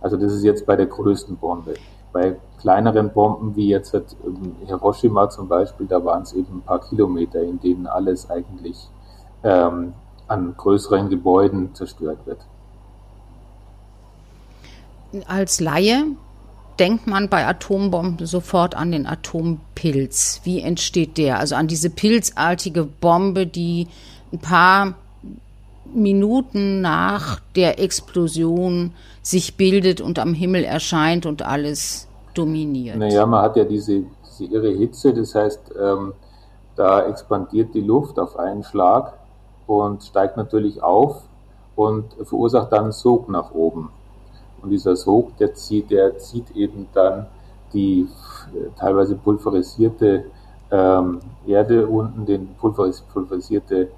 Also 0.00 0.16
das 0.16 0.32
ist 0.32 0.42
jetzt 0.42 0.66
bei 0.66 0.76
der 0.76 0.86
größten 0.86 1.36
Bombe. 1.36 1.74
Bei 2.12 2.36
kleineren 2.60 3.12
Bomben 3.12 3.56
wie 3.56 3.68
jetzt 3.68 3.96
Hiroshima 4.66 5.30
zum 5.30 5.48
Beispiel, 5.48 5.86
da 5.86 6.04
waren 6.04 6.22
es 6.22 6.32
eben 6.32 6.58
ein 6.58 6.62
paar 6.62 6.80
Kilometer, 6.80 7.40
in 7.42 7.60
denen 7.60 7.86
alles 7.86 8.28
eigentlich 8.30 8.88
ähm, 9.44 9.94
an 10.28 10.54
größeren 10.56 11.08
Gebäuden 11.08 11.74
zerstört 11.74 12.18
wird. 12.26 12.40
Als 15.26 15.60
Laie 15.60 16.04
denkt 16.78 17.06
man 17.06 17.28
bei 17.28 17.46
Atombomben 17.46 18.26
sofort 18.26 18.74
an 18.74 18.92
den 18.92 19.06
Atompilz. 19.06 20.40
Wie 20.44 20.60
entsteht 20.60 21.18
der? 21.18 21.38
Also 21.38 21.54
an 21.54 21.66
diese 21.66 21.90
pilzartige 21.90 22.84
Bombe, 22.84 23.46
die 23.46 23.88
ein 24.32 24.38
paar 24.38 24.94
Minuten 25.94 26.80
nach 26.80 27.40
der 27.56 27.78
Explosion 27.78 28.92
sich 29.22 29.56
bildet 29.56 30.00
und 30.00 30.18
am 30.18 30.34
Himmel 30.34 30.64
erscheint 30.64 31.26
und 31.26 31.42
alles 31.42 32.08
dominiert. 32.34 32.96
Naja, 32.96 33.26
man 33.26 33.42
hat 33.42 33.56
ja 33.56 33.64
diese, 33.64 34.04
diese 34.26 34.52
irre 34.52 34.70
Hitze, 34.70 35.12
das 35.12 35.34
heißt, 35.34 35.74
ähm, 35.80 36.12
da 36.76 37.06
expandiert 37.06 37.74
die 37.74 37.80
Luft 37.80 38.18
auf 38.18 38.38
einen 38.38 38.62
Schlag 38.62 39.12
und 39.66 40.02
steigt 40.02 40.36
natürlich 40.36 40.82
auf 40.82 41.22
und 41.76 42.04
verursacht 42.24 42.72
dann 42.72 42.84
einen 42.84 42.92
Sog 42.92 43.28
nach 43.28 43.52
oben. 43.52 43.90
Und 44.62 44.70
dieser 44.70 44.96
Sog, 44.96 45.36
der 45.38 45.54
zieht, 45.54 45.90
der 45.90 46.18
zieht 46.18 46.50
eben 46.56 46.88
dann 46.92 47.26
die 47.72 48.08
äh, 48.54 48.78
teilweise 48.78 49.14
pulverisierte 49.14 50.24
ähm, 50.70 51.20
Erde 51.46 51.86
unten, 51.86 52.26
den 52.26 52.48
pulveris 52.54 53.00
pulverisierte 53.12 53.88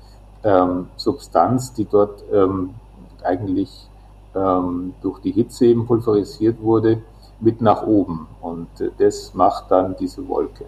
ähm, 0.44 0.88
Substanz, 0.96 1.72
die 1.72 1.84
dort 1.84 2.22
ähm, 2.32 2.74
eigentlich 3.22 3.88
ähm, 4.34 4.94
durch 5.02 5.20
die 5.20 5.32
Hitze 5.32 5.66
eben 5.66 5.86
pulverisiert 5.86 6.60
wurde, 6.60 7.02
mit 7.40 7.60
nach 7.60 7.82
oben. 7.82 8.28
Und 8.40 8.68
äh, 8.80 8.90
das 8.98 9.34
macht 9.34 9.70
dann 9.70 9.96
diese 9.96 10.26
Wolke. 10.28 10.64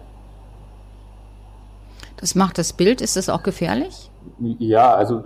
Das 2.17 2.35
macht 2.35 2.57
das 2.57 2.73
Bild. 2.73 3.01
Ist 3.01 3.15
das 3.17 3.29
auch 3.29 3.43
gefährlich? 3.43 4.09
Ja, 4.39 4.93
also 4.93 5.23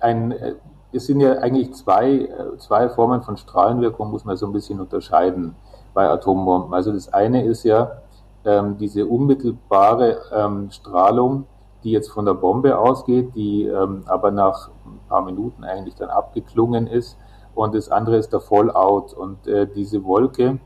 ein, 0.00 0.32
äh, 0.32 0.54
es 0.92 1.06
sind 1.06 1.20
ja 1.20 1.38
eigentlich 1.38 1.72
zwei, 1.74 2.12
äh, 2.12 2.58
zwei 2.58 2.88
Formen 2.88 3.22
von 3.22 3.36
Strahlenwirkung, 3.36 4.10
muss 4.10 4.24
man 4.24 4.36
so 4.36 4.46
ein 4.46 4.52
bisschen 4.52 4.80
unterscheiden 4.80 5.54
bei 5.94 6.08
Atombomben. 6.08 6.74
Also 6.74 6.92
das 6.92 7.12
eine 7.12 7.44
ist 7.44 7.64
ja 7.64 7.92
ähm, 8.44 8.76
diese 8.78 9.06
unmittelbare 9.06 10.18
ähm, 10.32 10.70
Strahlung, 10.70 11.46
die 11.84 11.92
jetzt 11.92 12.10
von 12.10 12.24
der 12.24 12.34
Bombe 12.34 12.78
ausgeht, 12.78 13.34
die 13.34 13.64
ähm, 13.64 14.02
aber 14.06 14.30
nach 14.30 14.70
ein 14.84 15.00
paar 15.08 15.22
Minuten 15.22 15.64
eigentlich 15.64 15.94
dann 15.94 16.10
abgeklungen 16.10 16.86
ist 16.86 17.16
und 17.54 17.74
das 17.74 17.90
andere 17.90 18.16
ist 18.16 18.32
der 18.32 18.40
Fallout. 18.40 19.12
Und 19.12 19.46
äh, 19.46 19.66
diese 19.66 20.04
Wolke, 20.04 20.58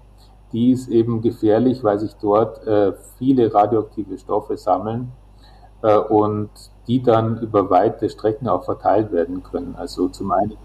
die 0.53 0.73
ist 0.73 0.89
eben 0.89 1.23
gefährlich, 1.23 1.83
weil 1.83 1.99
sich 1.99 2.15
dort 2.21 2.67
äh, 2.67 2.93
viele 3.19 3.53
radioaktive 3.53 4.19
Stoffe 4.19 4.57
sammeln 4.57 5.13
äh, 5.83 5.97
und 5.97 6.51
die 6.87 7.03
dann 7.03 7.39
über 7.41 7.71
weite 7.71 8.09
Strecken 8.09 8.49
auch 8.49 8.65
verteilt 8.65 9.11
werden 9.13 9.43
können. 9.43 9.75
Also 9.77 10.09
zum 10.09 10.33
einen 10.33 10.57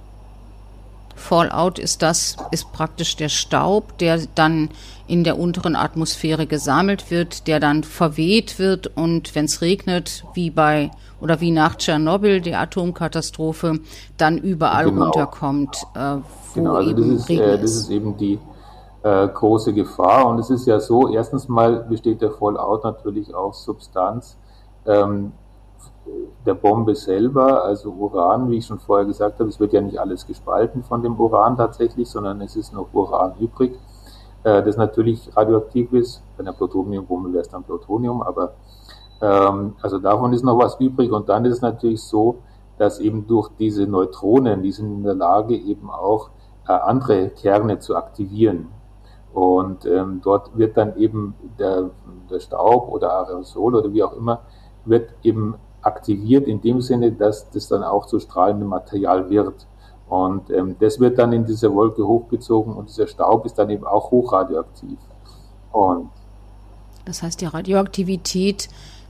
Fallout 1.19 1.77
ist 1.77 2.01
das, 2.01 2.38
ist 2.51 2.71
praktisch 2.71 3.15
der 3.15 3.29
Staub, 3.29 3.97
der 3.97 4.19
dann 4.36 4.69
in 5.08 5.23
der 5.23 5.38
unteren 5.38 5.75
Atmosphäre 5.75 6.47
gesammelt 6.47 7.12
wird, 7.12 7.47
der 7.47 7.60
dann 7.60 7.84
verweht 7.84 8.60
wird 8.60 8.88
und 8.95 9.36
wenn 9.36 9.45
es 9.45 9.62
regnet, 9.62 10.23
wie 10.34 10.49
bei 10.49 10.91
oder 11.21 11.41
wie 11.41 11.51
nach 11.51 11.75
Tschernobyl, 11.75 12.41
der 12.41 12.62
Atomkatastrophe, 12.62 13.79
dann 14.17 14.38
überall 14.38 14.86
genau. 14.86 15.05
runterkommt. 15.05 15.86
Äh, 15.95 16.17
genau, 16.53 16.75
also 16.75 16.93
das 16.93 17.08
ist, 17.08 17.29
äh, 17.29 17.60
das 17.60 17.75
ist 17.75 17.89
eben 17.89 18.15
die 18.17 18.39
äh, 19.03 19.27
große 19.27 19.73
Gefahr. 19.73 20.27
Und 20.27 20.39
es 20.39 20.49
ist 20.49 20.65
ja 20.65 20.79
so, 20.79 21.10
erstens 21.10 21.47
mal 21.47 21.86
besteht 21.89 22.21
der 22.21 22.32
Fallout 22.32 22.84
natürlich 22.84 23.34
aus 23.34 23.63
Substanz, 23.63 24.38
ähm, 24.86 25.34
der 26.45 26.54
Bombe 26.54 26.95
selber, 26.95 27.63
also 27.63 27.91
Uran, 27.91 28.50
wie 28.50 28.58
ich 28.58 28.65
schon 28.65 28.80
vorher 28.80 29.06
gesagt 29.06 29.39
habe, 29.39 29.50
es 29.50 29.60
wird 29.60 29.74
ja 29.74 29.82
nicht 29.82 30.00
alles 30.00 30.26
gespalten 30.26 30.84
von 30.84 31.04
dem 31.04 31.19
Uran 31.19 31.58
tatsächlich, 31.58 32.10
sondern 32.10 32.41
es 32.41 32.56
ist 32.56 32.74
noch 32.74 32.88
Uran 32.93 33.34
übrig, 33.39 33.78
äh, 34.43 34.63
das 34.63 34.78
natürlich 34.78 35.30
radioaktiv 35.36 35.91
ist. 35.93 36.24
Bei 36.38 36.43
einer 36.43 36.54
Plutoniumbombe 36.54 37.34
wäre 37.34 37.41
es 37.41 37.50
dann 37.50 37.63
Plutonium, 37.63 38.22
aber 38.22 38.54
ähm, 39.22 39.76
also 39.82 40.00
davon 40.00 40.34
ist 40.34 40.43
noch 40.43 40.58
was 40.58 40.80
übrig. 40.80 41.12
Und 41.12 41.30
dann 41.30 41.45
ist 41.45 41.56
es 41.56 41.62
natürlich 41.62 42.02
so, 42.02 42.38
dass 42.78 43.00
eben 43.00 43.28
durch 43.28 43.50
diese 43.60 43.86
Neutronen, 43.86 44.63
die 44.63 44.72
sind 44.72 44.91
in 44.91 45.04
der 45.04 45.15
Lage, 45.15 45.56
eben 45.56 45.89
auch 45.89 46.30
äh, 46.67 46.72
andere 46.72 47.30
Kerne 47.30 47.80
zu 47.80 47.95
aktivieren. 47.95 48.69
Und 49.34 49.86
ähm, 49.86 50.22
dort 50.24 50.58
wird 50.58 50.78
dann 50.78 50.95
eben 50.98 51.36
der, 51.60 51.89
der 52.30 52.39
Staub 52.39 52.89
oder 52.89 53.12
Aerosol 53.12 53.76
oder 53.76 53.93
wie 53.93 54.04
auch 54.04 54.13
immer, 54.13 54.41
wird 54.86 55.12
eben 55.24 55.56
aktiviert 55.82 56.48
in 56.48 56.62
dem 56.62 56.82
Sinne, 56.82 57.12
dass 57.12 57.50
das 57.50 57.68
dann 57.68 57.84
auch 57.84 58.06
zu 58.06 58.20
strahlendem 58.20 58.68
Material 58.68 59.30
wird. 59.30 59.68
Und 60.08 60.50
ähm, 60.50 60.76
das 60.80 61.00
wird 61.00 61.20
dann 61.20 61.34
in 61.34 61.46
dieser 61.46 61.74
Wolke 61.74 62.06
hochgezogen 62.06 62.74
und 62.74 62.89
dieser 62.89 63.08
Staub 63.08 63.46
ist 63.46 63.60
dann 63.60 63.70
eben 63.70 63.86
auch 63.86 64.10
hochradioaktiv. 64.10 64.98
Und 65.72 66.10
das 67.06 67.22
heißt, 67.24 67.42
die 67.42 67.46
Radioaktivität 67.46 68.70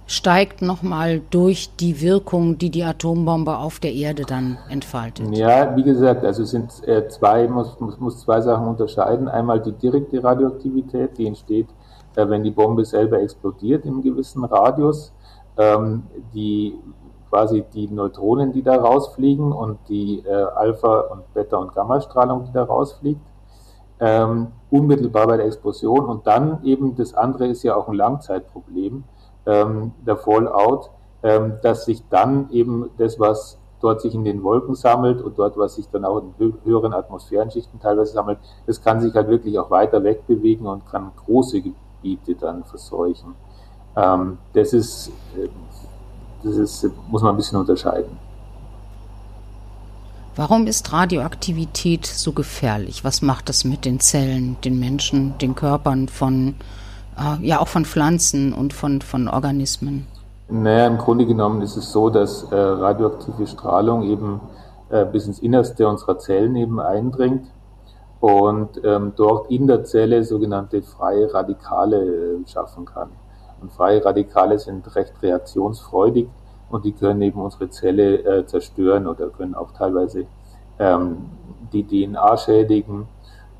steigt 0.09 0.61
nochmal 0.61 1.21
durch 1.29 1.69
die 1.79 2.01
Wirkung, 2.01 2.57
die 2.57 2.71
die 2.71 2.83
Atombombe 2.83 3.57
auf 3.57 3.79
der 3.79 3.93
Erde 3.93 4.23
dann 4.23 4.57
entfaltet. 4.67 5.35
Ja, 5.35 5.75
wie 5.75 5.83
gesagt, 5.83 6.25
also 6.25 6.43
sind 6.43 6.71
äh, 6.87 7.07
zwei, 7.07 7.47
muss, 7.47 7.79
muss, 7.79 7.99
muss 7.99 8.19
zwei 8.21 8.41
Sachen 8.41 8.67
unterscheiden. 8.67 9.27
Einmal 9.27 9.61
die 9.61 9.71
direkte 9.71 10.23
Radioaktivität, 10.23 11.17
die 11.17 11.27
entsteht, 11.27 11.67
äh, 12.15 12.27
wenn 12.27 12.43
die 12.43 12.51
Bombe 12.51 12.83
selber 12.85 13.21
explodiert 13.21 13.85
im 13.85 14.01
gewissen 14.01 14.43
Radius 14.43 15.13
ähm, 15.59 16.03
die 16.33 16.79
quasi 17.29 17.63
die 17.73 17.87
Neutronen, 17.87 18.53
die 18.53 18.63
da 18.63 18.75
rausfliegen 18.75 19.51
und 19.51 19.77
die 19.87 20.23
äh, 20.25 20.31
Alpha- 20.55 21.01
und 21.01 21.31
Beta- 21.33 21.57
und 21.57 21.75
Gammastrahlung, 21.75 22.45
die 22.45 22.51
da 22.53 22.63
rausfliegt, 22.63 23.21
ähm, 23.99 24.47
unmittelbar 24.71 25.27
bei 25.27 25.37
der 25.37 25.45
Explosion. 25.45 26.05
Und 26.05 26.25
dann 26.25 26.63
eben 26.63 26.95
das 26.95 27.13
andere 27.13 27.47
ist 27.47 27.61
ja 27.61 27.75
auch 27.75 27.87
ein 27.87 27.93
Langzeitproblem, 27.93 29.03
ähm, 29.45 29.91
der 30.05 30.17
Fallout, 30.17 30.89
ähm, 31.21 31.53
dass 31.61 31.85
sich 31.85 32.01
dann 32.09 32.49
eben 32.51 32.89
das, 32.97 33.19
was 33.19 33.59
dort 33.81 34.01
sich 34.01 34.15
in 34.15 34.23
den 34.23 34.43
Wolken 34.43 34.75
sammelt 34.75 35.21
und 35.21 35.37
dort, 35.37 35.57
was 35.57 35.75
sich 35.75 35.87
dann 35.89 36.05
auch 36.05 36.21
in 36.21 36.33
höheren 36.63 36.93
Atmosphärenschichten 36.93 37.79
teilweise 37.79 38.13
sammelt, 38.13 38.39
das 38.65 38.81
kann 38.81 39.01
sich 39.01 39.13
halt 39.13 39.27
wirklich 39.29 39.57
auch 39.59 39.69
weiter 39.69 40.03
wegbewegen 40.03 40.67
und 40.67 40.85
kann 40.85 41.11
große 41.15 41.61
Gebiete 41.61 42.35
dann 42.35 42.63
verseuchen. 42.63 43.35
Ähm, 43.99 44.37
das 44.53 44.73
ist, 44.73 45.11
das 46.43 46.55
ist, 46.55 46.89
muss 47.09 47.21
man 47.21 47.33
ein 47.33 47.37
bisschen 47.37 47.59
unterscheiden. 47.59 48.17
Warum 50.35 50.67
ist 50.67 50.93
Radioaktivität 50.93 52.05
so 52.05 52.31
gefährlich? 52.31 53.03
Was 53.03 53.21
macht 53.21 53.49
das 53.49 53.65
mit 53.65 53.83
den 53.83 53.99
Zellen, 53.99 54.55
den 54.63 54.79
Menschen, 54.79 55.37
den 55.39 55.53
Körpern 55.53 56.07
von, 56.07 56.55
äh, 57.17 57.45
ja 57.45 57.59
auch 57.59 57.67
von 57.67 57.83
Pflanzen 57.83 58.53
und 58.53 58.71
von, 58.71 59.01
von 59.01 59.27
Organismen? 59.27 60.07
Naja, 60.47 60.87
im 60.87 60.97
Grunde 60.97 61.25
genommen 61.25 61.61
ist 61.61 61.75
es 61.75 61.91
so, 61.91 62.09
dass 62.09 62.43
äh, 62.43 62.55
radioaktive 62.55 63.47
Strahlung 63.47 64.03
eben 64.03 64.39
äh, 64.89 65.05
bis 65.05 65.27
ins 65.27 65.39
Innerste 65.39 65.87
unserer 65.87 66.17
Zellen 66.19 66.55
eben 66.55 66.79
eindringt 66.79 67.45
und 68.21 68.81
ähm, 68.83 69.13
dort 69.15 69.51
in 69.51 69.67
der 69.67 69.83
Zelle 69.83 70.23
sogenannte 70.23 70.81
freie 70.81 71.33
Radikale 71.33 71.97
äh, 71.97 72.47
schaffen 72.47 72.85
kann. 72.85 73.09
Und 73.61 73.71
freie 73.71 74.03
Radikale 74.03 74.59
sind 74.59 74.95
recht 74.95 75.13
reaktionsfreudig 75.21 76.27
und 76.69 76.85
die 76.85 76.91
können 76.91 77.21
eben 77.21 77.41
unsere 77.41 77.69
Zelle 77.69 78.17
äh, 78.19 78.45
zerstören 78.45 79.07
oder 79.07 79.29
können 79.29 79.55
auch 79.55 79.71
teilweise 79.71 80.25
ähm, 80.77 81.29
die 81.73 81.83
DNA 81.83 82.37
schädigen. 82.37 83.07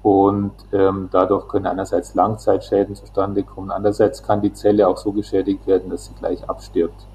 Und 0.02 0.54
ähm, 0.72 1.10
dadurch 1.12 1.48
können 1.50 1.66
einerseits 1.66 2.16
Langzeitschäden 2.16 2.96
zustande 2.96 3.44
kommen, 3.44 3.70
andererseits 3.70 4.24
kann 4.24 4.42
die 4.42 4.54
Zelle 4.54 4.88
auch 4.88 4.98
so 4.98 5.12
geschädigt 5.12 5.68
werden, 5.68 5.90
dass 5.90 6.06
sie 6.06 6.14
gleich 6.14 6.50
abstirbt. 6.50 7.06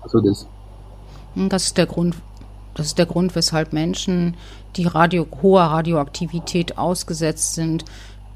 Also 0.00 0.20
das. 0.20 0.46
Hm, 1.34 1.50
das 1.50 1.64
ist 1.64 1.76
der 1.76 1.84
Grund, 1.84 2.16
das 2.74 2.86
ist 2.86 2.98
der 2.98 3.04
Grund, 3.04 3.34
weshalb 3.34 3.74
Menschen, 3.74 4.34
die 4.76 4.86
radio, 4.86 5.26
hoher 5.42 5.64
Radioaktivität 5.64 6.78
ausgesetzt 6.78 7.54
sind, 7.54 7.84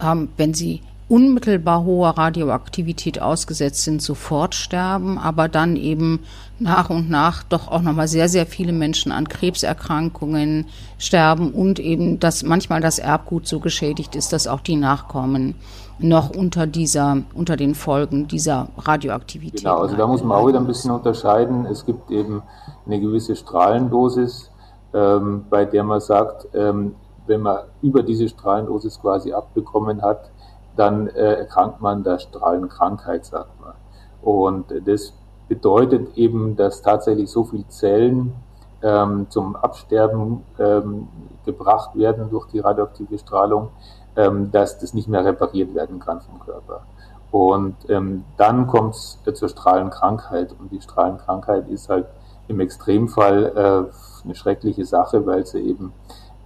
ähm, 0.03 0.29
wenn 0.37 0.53
sie 0.53 0.83
unmittelbar 1.09 1.85
hoher 1.85 2.11
Radioaktivität 2.11 3.21
ausgesetzt 3.23 3.83
sind, 3.85 4.03
sofort 4.03 4.55
sterben, 4.55 5.19
aber 5.19 5.49
dann 5.49 5.77
eben 5.77 6.21
nach 6.59 6.91
und 6.91 7.09
nach 7.09 7.43
doch 7.43 7.69
auch 7.69 7.81
nochmal 7.81 8.09
sehr, 8.09 8.29
sehr 8.29 8.45
viele 8.45 8.73
Menschen 8.73 9.11
an 9.13 9.29
Krebserkrankungen 9.29 10.67
sterben 10.99 11.53
und 11.53 11.79
eben, 11.79 12.21
dass 12.21 12.43
manchmal 12.43 12.81
das 12.81 12.99
Erbgut 12.99 13.47
so 13.47 13.61
geschädigt 13.61 14.17
ist, 14.17 14.33
dass 14.33 14.47
auch 14.47 14.61
die 14.61 14.77
Nachkommen 14.77 15.55
noch 15.99 16.31
unter 16.31 16.67
dieser, 16.67 17.19
unter 17.35 17.57
den 17.57 17.75
Folgen 17.75 18.29
dieser 18.29 18.69
Radioaktivität. 18.77 19.61
Genau, 19.61 19.79
also 19.79 19.97
da 19.97 20.07
muss 20.07 20.23
man 20.23 20.37
auch 20.37 20.47
wieder 20.47 20.61
ein 20.61 20.67
bisschen 20.67 20.91
unterscheiden. 20.91 21.67
Es 21.67 21.87
gibt 21.87 22.11
eben 22.11 22.43
eine 22.87 23.01
gewisse 23.01 23.35
Strahlendosis, 23.35 24.51
ähm, 24.95 25.45
bei 25.49 25.65
der 25.65 25.85
man 25.85 26.01
sagt, 26.01 26.49
ähm, 26.55 26.95
wenn 27.27 27.41
man 27.41 27.59
über 27.83 28.03
diese 28.03 28.29
Strahlendosis 28.29 29.01
quasi 29.01 29.33
abbekommen 29.33 30.03
hat, 30.03 30.31
dann 30.79 31.09
äh, 31.09 31.35
erkrankt 31.35 31.81
man 31.81 32.05
der 32.05 32.19
Strahlenkrankheit, 32.19 33.25
sagt 33.25 33.61
man. 33.61 33.75
Und 34.23 34.67
das 34.87 35.13
bedeutet 35.49 36.17
eben, 36.17 36.57
dass 36.57 36.83
tatsächlich 36.83 37.31
so 37.31 37.45
viele 37.45 37.67
Zellen 37.69 38.35
ähm, 38.83 39.27
zum 39.31 39.57
Absterben 39.57 40.45
ähm, 40.59 41.09
gebracht 41.45 41.97
werden 41.97 42.31
durch 42.31 42.47
die 42.49 42.61
radioaktive 42.61 43.19
Strahlung, 43.19 43.71
ähm, 44.17 44.51
dass 44.53 44.79
das 44.79 44.95
nicht 44.95 45.09
mehr 45.09 45.25
repariert 45.25 45.75
werden 45.75 45.99
kann 45.99 46.21
vom 46.21 46.39
Körper. 46.41 46.83
Und 47.31 47.77
ähm, 47.89 48.25
dann 48.37 48.67
kommt 48.67 48.95
es 48.95 49.19
äh, 49.27 49.33
zur 49.33 49.49
Strahlenkrankheit. 49.49 50.55
Und 50.59 50.71
die 50.71 50.81
Strahlenkrankheit 50.81 51.69
ist 51.69 51.89
halt 51.89 52.07
im 52.47 52.61
Extremfall 52.61 53.53
äh, 53.55 54.25
eine 54.25 54.35
schreckliche 54.35 54.85
Sache, 54.85 55.27
weil 55.27 55.45
sie 55.45 55.61
eben 55.61 55.93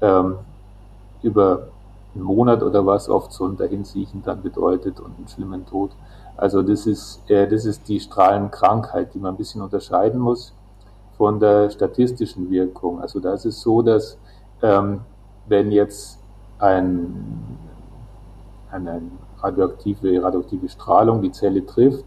ähm, 0.01 0.39
über 1.23 1.69
einen 2.15 2.25
Monat 2.25 2.63
oder 2.63 2.85
was 2.85 3.09
oft 3.09 3.33
so 3.33 3.47
ein 3.47 3.57
Dahinsiechen 3.57 4.23
dann 4.23 4.43
bedeutet 4.43 5.01
und 5.01 5.17
einen 5.17 5.29
schlimmen 5.29 5.67
Tod. 5.67 5.91
Also 6.37 6.63
das 6.63 6.87
ist, 6.87 7.23
äh, 7.31 7.47
das 7.49 7.65
ist 7.65 7.89
die 7.89 8.01
Strahlenkrankheit, 8.01 9.15
die 9.15 9.19
man 9.19 9.35
ein 9.35 9.37
bisschen 9.37 9.63
unterscheiden 9.63 10.21
muss 10.21 10.53
von 11.17 11.39
der 11.41 11.71
statistischen 11.71 12.51
Wirkung. 12.51 13.01
Also 13.01 13.21
da 13.21 13.35
ist 13.35 13.45
es 13.45 13.61
so, 13.61 13.83
dass 13.83 14.19
ähm, 14.63 15.01
wenn 15.47 15.71
jetzt 15.73 16.19
ein, 16.59 17.59
eine 18.71 19.03
radioaktive, 19.41 20.23
radioaktive 20.23 20.69
Strahlung 20.69 21.21
die 21.23 21.33
Zelle 21.33 21.67
trifft, 21.67 22.05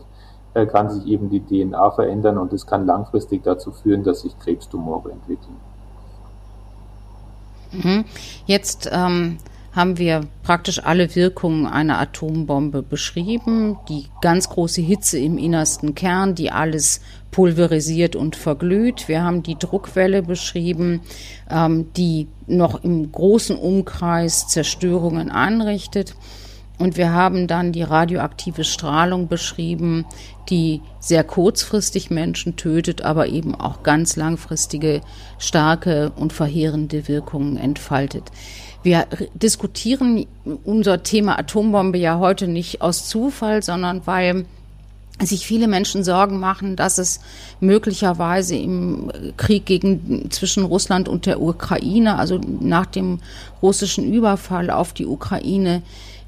äh, 0.54 0.66
kann 0.66 0.90
sich 0.90 1.06
eben 1.06 1.30
die 1.30 1.42
DNA 1.42 1.92
verändern 1.92 2.38
und 2.38 2.54
das 2.54 2.66
kann 2.66 2.86
langfristig 2.86 3.44
dazu 3.44 3.72
führen, 3.72 4.04
dass 4.04 4.22
sich 4.22 4.38
Krebstumore 4.40 5.12
entwickeln. 5.12 5.58
Mhm. 7.72 8.06
Jetzt 8.46 8.90
ähm, 8.92 9.38
haben 9.76 9.98
wir 9.98 10.22
praktisch 10.42 10.82
alle 10.84 11.16
Wirkungen 11.16 11.68
einer 11.68 12.00
Atombombe 12.00 12.82
beschrieben. 12.82 13.78
Die 13.90 14.06
ganz 14.22 14.50
große 14.50 14.82
Hitze 14.82 15.20
im 15.20 15.38
innersten 15.38 15.96
Kern, 15.96 16.34
die 16.34 16.50
alles 16.50 17.02
pulverisiert 17.30 18.16
und 18.16 18.38
verglüht. 18.38 19.10
Wir 19.10 19.22
haben 19.22 19.44
die 19.44 19.60
Druckwelle 19.60 20.24
beschrieben, 20.24 21.02
ähm, 21.52 21.92
die 21.98 22.28
noch 22.48 22.86
im 22.86 23.12
großen 23.12 23.58
Umkreis 23.58 24.48
Zerstörungen 24.48 25.30
anrichtet. 25.30 26.16
Und 26.78 26.98
wir 26.98 27.12
haben 27.12 27.48
dann 27.48 27.72
die 27.72 27.84
radioaktive 27.84 28.64
Strahlung 28.64 29.28
beschrieben, 29.28 30.06
die 30.50 30.82
sehr 31.00 31.24
kurzfristig 31.24 32.10
Menschen 32.10 32.56
tötet, 32.56 33.02
aber 33.02 33.28
eben 33.28 33.56
auch 33.56 33.84
ganz 33.84 34.16
langfristige, 34.16 35.02
starke 35.38 36.12
und 36.16 36.34
verheerende 36.34 37.08
Wirkungen 37.08 37.58
entfaltet. 37.58 38.32
Wir 38.86 39.08
diskutieren 39.34 40.28
unser 40.64 41.02
Thema 41.02 41.40
Atombombe 41.40 41.98
ja 41.98 42.20
heute 42.20 42.48
nicht 42.48 42.84
aus 42.84 43.10
Zufall, 43.10 43.64
sondern 43.64 44.06
weil 44.06 44.46
sich 45.20 45.48
viele 45.48 45.68
Menschen 45.68 46.04
Sorgen 46.04 46.40
machen, 46.40 46.76
dass 46.76 47.00
es 47.00 47.20
möglicherweise 47.60 48.56
im 48.56 49.12
Krieg 49.38 49.66
gegen, 49.66 50.30
zwischen 50.30 50.66
Russland 50.66 51.10
und 51.10 51.26
der 51.26 51.42
Ukraine, 51.42 52.20
also 52.20 52.40
nach 52.60 52.86
dem 52.86 53.22
russischen 53.60 54.14
Überfall 54.14 54.70
auf 54.70 54.94
die 54.94 55.08
Ukraine, 55.08 55.82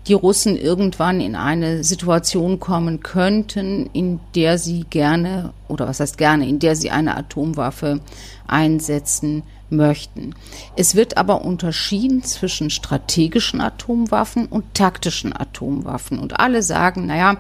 die 0.08 0.14
Russen 0.14 0.56
irgendwann 0.58 1.20
in 1.22 1.36
eine 1.36 1.84
Situation 1.84 2.60
kommen 2.60 3.02
könnten, 3.02 3.90
in 3.94 4.20
der 4.36 4.58
sie 4.58 4.86
gerne, 4.90 5.54
oder 5.68 5.88
was 5.88 6.00
heißt 6.00 6.18
gerne, 6.18 6.48
in 6.48 6.60
der 6.60 6.76
sie 6.76 6.92
eine 6.92 7.18
Atomwaffe 7.18 8.00
einsetzen 8.48 9.44
möchten. 9.70 10.34
Es 10.76 10.96
wird 10.96 11.18
aber 11.18 11.44
unterschieden 11.44 12.24
zwischen 12.24 12.70
strategischen 12.70 13.60
Atomwaffen 13.60 14.46
und 14.46 14.74
taktischen 14.74 15.36
Atomwaffen. 15.36 16.20
Und 16.20 16.40
alle 16.40 16.64
sagen, 16.64 17.06
naja, 17.06 17.36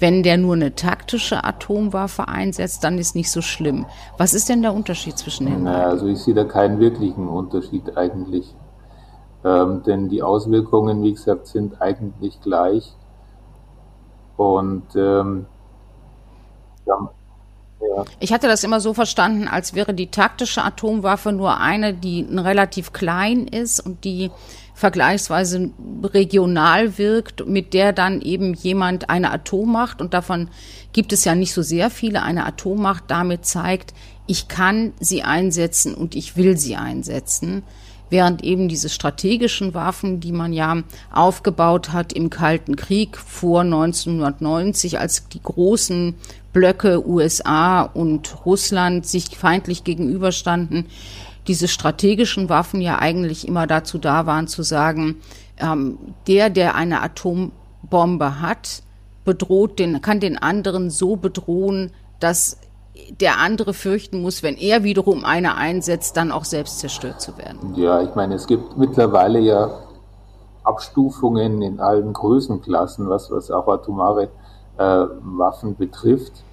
wenn 0.00 0.22
der 0.22 0.38
nur 0.38 0.54
eine 0.54 0.74
taktische 0.74 1.44
Atomwaffe 1.44 2.26
einsetzt, 2.26 2.82
dann 2.82 2.98
ist 2.98 3.14
nicht 3.14 3.30
so 3.30 3.42
schlimm. 3.42 3.86
Was 4.16 4.34
ist 4.34 4.48
denn 4.48 4.62
der 4.62 4.74
Unterschied 4.74 5.16
zwischen 5.18 5.46
den 5.46 5.64
beiden? 5.64 5.68
Also 5.68 6.06
ich 6.08 6.18
sehe 6.18 6.34
da 6.34 6.44
keinen 6.44 6.80
wirklichen 6.80 7.28
Unterschied 7.28 7.96
eigentlich. 7.96 8.54
Ähm, 9.44 9.82
denn 9.84 10.08
die 10.08 10.22
Auswirkungen, 10.22 11.02
wie 11.02 11.12
gesagt, 11.12 11.46
sind 11.46 11.80
eigentlich 11.80 12.40
gleich. 12.40 12.92
Und 14.36 14.84
ähm, 14.96 15.46
ja, 16.86 17.10
ja. 17.80 18.04
Ich 18.18 18.32
hatte 18.32 18.48
das 18.48 18.64
immer 18.64 18.80
so 18.80 18.94
verstanden, 18.94 19.46
als 19.46 19.74
wäre 19.74 19.94
die 19.94 20.10
taktische 20.10 20.64
Atomwaffe 20.64 21.32
nur 21.32 21.58
eine, 21.58 21.94
die 21.94 22.26
relativ 22.30 22.92
klein 22.92 23.46
ist 23.46 23.80
und 23.80 24.04
die 24.04 24.30
vergleichsweise 24.74 25.70
regional 26.02 26.98
wirkt, 26.98 27.46
mit 27.46 27.74
der 27.74 27.92
dann 27.92 28.20
eben 28.20 28.54
jemand 28.54 29.10
eine 29.10 29.32
Atommacht, 29.32 30.00
und 30.00 30.14
davon 30.14 30.48
gibt 30.92 31.12
es 31.12 31.24
ja 31.24 31.34
nicht 31.34 31.52
so 31.52 31.62
sehr 31.62 31.90
viele, 31.90 32.22
eine 32.22 32.46
Atommacht 32.46 33.04
damit 33.08 33.44
zeigt, 33.44 33.92
ich 34.28 34.46
kann 34.46 34.92
sie 35.00 35.22
einsetzen 35.22 35.94
und 35.94 36.14
ich 36.14 36.36
will 36.36 36.56
sie 36.56 36.76
einsetzen 36.76 37.64
während 38.10 38.42
eben 38.44 38.68
diese 38.68 38.88
strategischen 38.88 39.74
Waffen, 39.74 40.20
die 40.20 40.32
man 40.32 40.52
ja 40.52 40.82
aufgebaut 41.12 41.92
hat 41.92 42.12
im 42.12 42.30
Kalten 42.30 42.76
Krieg 42.76 43.16
vor 43.16 43.60
1990, 43.62 44.98
als 44.98 45.28
die 45.28 45.42
großen 45.42 46.14
Blöcke 46.52 47.06
USA 47.06 47.82
und 47.82 48.44
Russland 48.46 49.06
sich 49.06 49.36
feindlich 49.36 49.84
gegenüberstanden, 49.84 50.86
diese 51.46 51.68
strategischen 51.68 52.48
Waffen 52.48 52.80
ja 52.80 52.98
eigentlich 52.98 53.48
immer 53.48 53.66
dazu 53.66 53.98
da 53.98 54.26
waren 54.26 54.48
zu 54.48 54.62
sagen, 54.62 55.16
ähm, 55.58 55.98
der, 56.26 56.50
der 56.50 56.74
eine 56.74 57.02
Atombombe 57.02 58.40
hat, 58.40 58.82
bedroht 59.24 59.78
den, 59.78 60.00
kann 60.00 60.20
den 60.20 60.38
anderen 60.38 60.90
so 60.90 61.16
bedrohen, 61.16 61.90
dass 62.20 62.58
der 63.10 63.38
andere 63.38 63.74
fürchten 63.74 64.22
muss, 64.22 64.42
wenn 64.42 64.56
er 64.56 64.82
wiederum 64.82 65.24
eine 65.24 65.56
einsetzt, 65.56 66.16
dann 66.16 66.32
auch 66.32 66.44
selbst 66.44 66.78
zerstört 66.80 67.20
zu 67.20 67.36
werden. 67.38 67.74
Ja, 67.74 68.02
ich 68.02 68.14
meine, 68.14 68.34
es 68.34 68.46
gibt 68.46 68.76
mittlerweile 68.76 69.38
ja 69.38 69.70
Abstufungen 70.62 71.62
in 71.62 71.80
allen 71.80 72.12
Größenklassen, 72.12 73.08
was, 73.08 73.30
was 73.30 73.50
auch 73.50 73.68
atomare 73.68 74.28
äh, 74.76 75.06
Waffen 75.22 75.76
betrifft. 75.76 76.44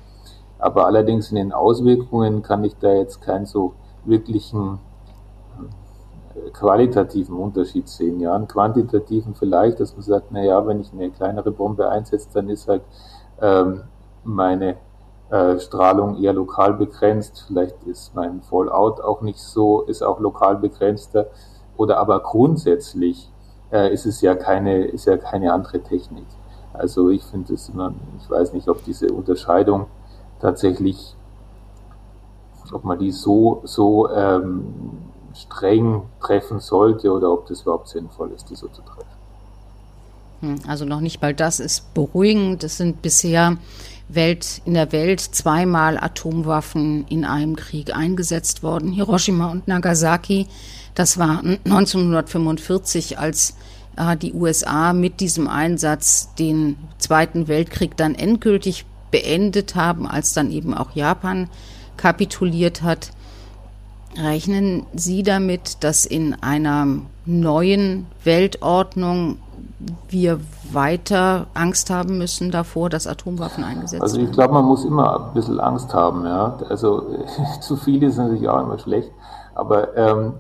Aber 0.58 0.86
allerdings 0.86 1.29
in 1.29 1.36
den 1.36 1.51
Auswirkungen 1.51 2.41
kann 2.41 2.63
ich 2.63 2.75
da 2.77 2.93
jetzt 2.93 3.21
keinen 3.21 3.45
so 3.45 3.73
wirklichen 4.05 4.79
äh, 6.36 6.49
qualitativen 6.51 7.36
Unterschied 7.36 7.89
sehen. 7.89 8.19
Ja, 8.21 8.34
einen 8.34 8.47
quantitativen 8.47 9.36
vielleicht, 9.36 9.79
dass 9.79 9.93
man 9.93 10.03
sagt, 10.03 10.27
na 10.31 10.43
ja, 10.43 10.65
wenn 10.65 10.79
ich 10.79 10.93
eine 10.93 11.12
kleinere 11.12 11.51
Bombe 11.51 11.89
einsetze, 11.89 12.29
dann 12.34 12.49
ist 12.49 12.67
halt 12.67 12.84
ähm, 13.41 13.81
meine 14.23 14.77
äh, 15.29 15.59
Strahlung 15.59 16.21
eher 16.21 16.33
lokal 16.33 16.73
begrenzt. 16.73 17.45
Vielleicht 17.47 17.83
ist 17.83 18.15
mein 18.15 18.41
Fallout 18.41 19.01
auch 19.01 19.21
nicht 19.21 19.39
so, 19.39 19.81
ist 19.81 20.03
auch 20.03 20.19
lokal 20.19 20.57
begrenzter. 20.57 21.27
Oder 21.77 21.97
aber 21.97 22.19
grundsätzlich 22.21 23.31
äh, 23.71 23.91
ist 23.93 24.05
es 24.05 24.21
ja 24.21 24.35
keine, 24.35 24.85
ist 24.85 25.05
ja 25.05 25.17
keine 25.17 25.51
andere 25.53 25.79
Technik. 25.81 26.27
Also 26.73 27.09
ich 27.09 27.23
finde 27.23 27.53
es 27.53 27.69
immer, 27.69 27.93
ich 28.19 28.29
weiß 28.29 28.53
nicht, 28.53 28.67
ob 28.67 28.83
diese 28.83 29.07
Unterscheidung 29.11 29.88
tatsächlich, 30.39 31.15
ob 32.71 32.83
man 32.83 32.99
die 32.99 33.11
so, 33.11 33.61
so 33.63 34.09
ähm, 34.09 35.11
streng 35.33 36.03
treffen 36.19 36.59
sollte 36.59 37.11
oder 37.11 37.31
ob 37.31 37.47
das 37.47 37.61
überhaupt 37.61 37.88
sinnvoll 37.88 38.31
ist, 38.31 38.49
die 38.49 38.55
so 38.55 38.67
zu 38.67 38.81
treffen. 38.81 39.24
Hm, 40.45 40.60
also 40.67 40.86
noch 40.86 41.01
nicht 41.01 41.21
mal 41.21 41.34
das 41.34 41.60
ist 41.60 41.93
beruhigend. 41.93 42.63
Das 42.63 42.77
sind 42.77 43.01
bisher 43.01 43.58
Welt, 44.08 44.62
in 44.65 44.75
der 44.75 44.91
Welt 44.91 45.19
zweimal 45.19 45.97
Atomwaffen 45.97 47.05
in 47.08 47.25
einem 47.25 47.55
Krieg 47.55 47.95
eingesetzt 47.95 48.62
worden, 48.62 48.91
Hiroshima 48.91 49.49
und 49.49 49.67
Nagasaki. 49.67 50.47
Das 50.93 51.17
war 51.17 51.39
1945, 51.43 53.17
als 53.17 53.55
äh, 53.97 54.15
die 54.15 54.34
USA 54.34 54.93
mit 54.93 55.19
diesem 55.19 55.47
Einsatz 55.47 56.29
den 56.38 56.77
Zweiten 56.99 57.47
Weltkrieg 57.47 57.97
dann 57.97 58.15
endgültig 58.15 58.86
beendet 59.10 59.75
haben, 59.75 60.08
als 60.08 60.34
dann 60.34 60.51
eben 60.51 60.73
auch 60.73 60.95
Japan 60.95 61.49
kapituliert 61.97 62.84
hat. 62.84 63.12
Rechnen 64.17 64.86
Sie 64.93 65.23
damit, 65.23 65.77
dass 65.81 66.05
in 66.05 66.36
einer 66.36 66.88
neuen 67.25 68.05
Weltordnung 68.23 69.39
wir 70.10 70.39
weiter 70.71 71.48
Angst 71.54 71.89
haben 71.89 72.17
müssen 72.17 72.52
davor, 72.52 72.89
dass 72.89 73.08
Atomwaffen 73.08 73.63
eingesetzt 73.63 73.93
werden? 73.93 74.04
Also 74.04 74.19
ich 74.19 74.32
glaube, 74.32 74.54
man 74.54 74.65
muss 74.65 74.86
immer 74.86 75.28
ein 75.28 75.34
bisschen 75.34 75.60
Angst 75.60 75.93
haben. 75.93 76.26
Ja? 76.26 76.58
Also 76.69 77.04
zu 77.62 77.76
viel 77.76 78.04
ist 78.04 78.17
natürlich 78.17 78.48
auch 78.48 78.62
immer 78.62 78.78
schlecht, 78.80 79.12
aber 79.54 79.95
ähm, 79.98 80.34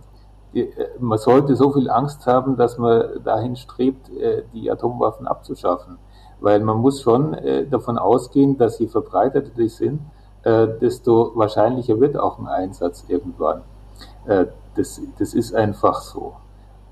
man 0.99 1.17
sollte 1.17 1.55
so 1.55 1.71
viel 1.71 1.89
Angst 1.89 2.25
haben, 2.27 2.55
dass 2.55 2.77
man 2.77 3.23
dahin 3.23 3.55
strebt, 3.55 4.09
äh, 4.09 4.43
die 4.53 4.71
Atomwaffen 4.71 5.27
abzuschaffen. 5.27 5.97
Weil 6.39 6.59
man 6.61 6.77
muss 6.77 7.01
schon 7.01 7.33
äh, 7.33 7.65
davon 7.65 7.97
ausgehen, 7.97 8.57
dass 8.57 8.79
je 8.79 8.87
verbreiteter 8.87 9.51
die 9.57 9.69
sind, 9.69 10.01
äh, 10.43 10.67
desto 10.79 11.31
wahrscheinlicher 11.35 11.99
wird 11.99 12.17
auch 12.17 12.39
ein 12.39 12.47
Einsatz 12.47 13.05
irgendwann. 13.07 13.61
Das, 14.75 14.99
das 15.19 15.35
ist 15.35 15.53
einfach 15.53 16.01
so. 16.01 16.33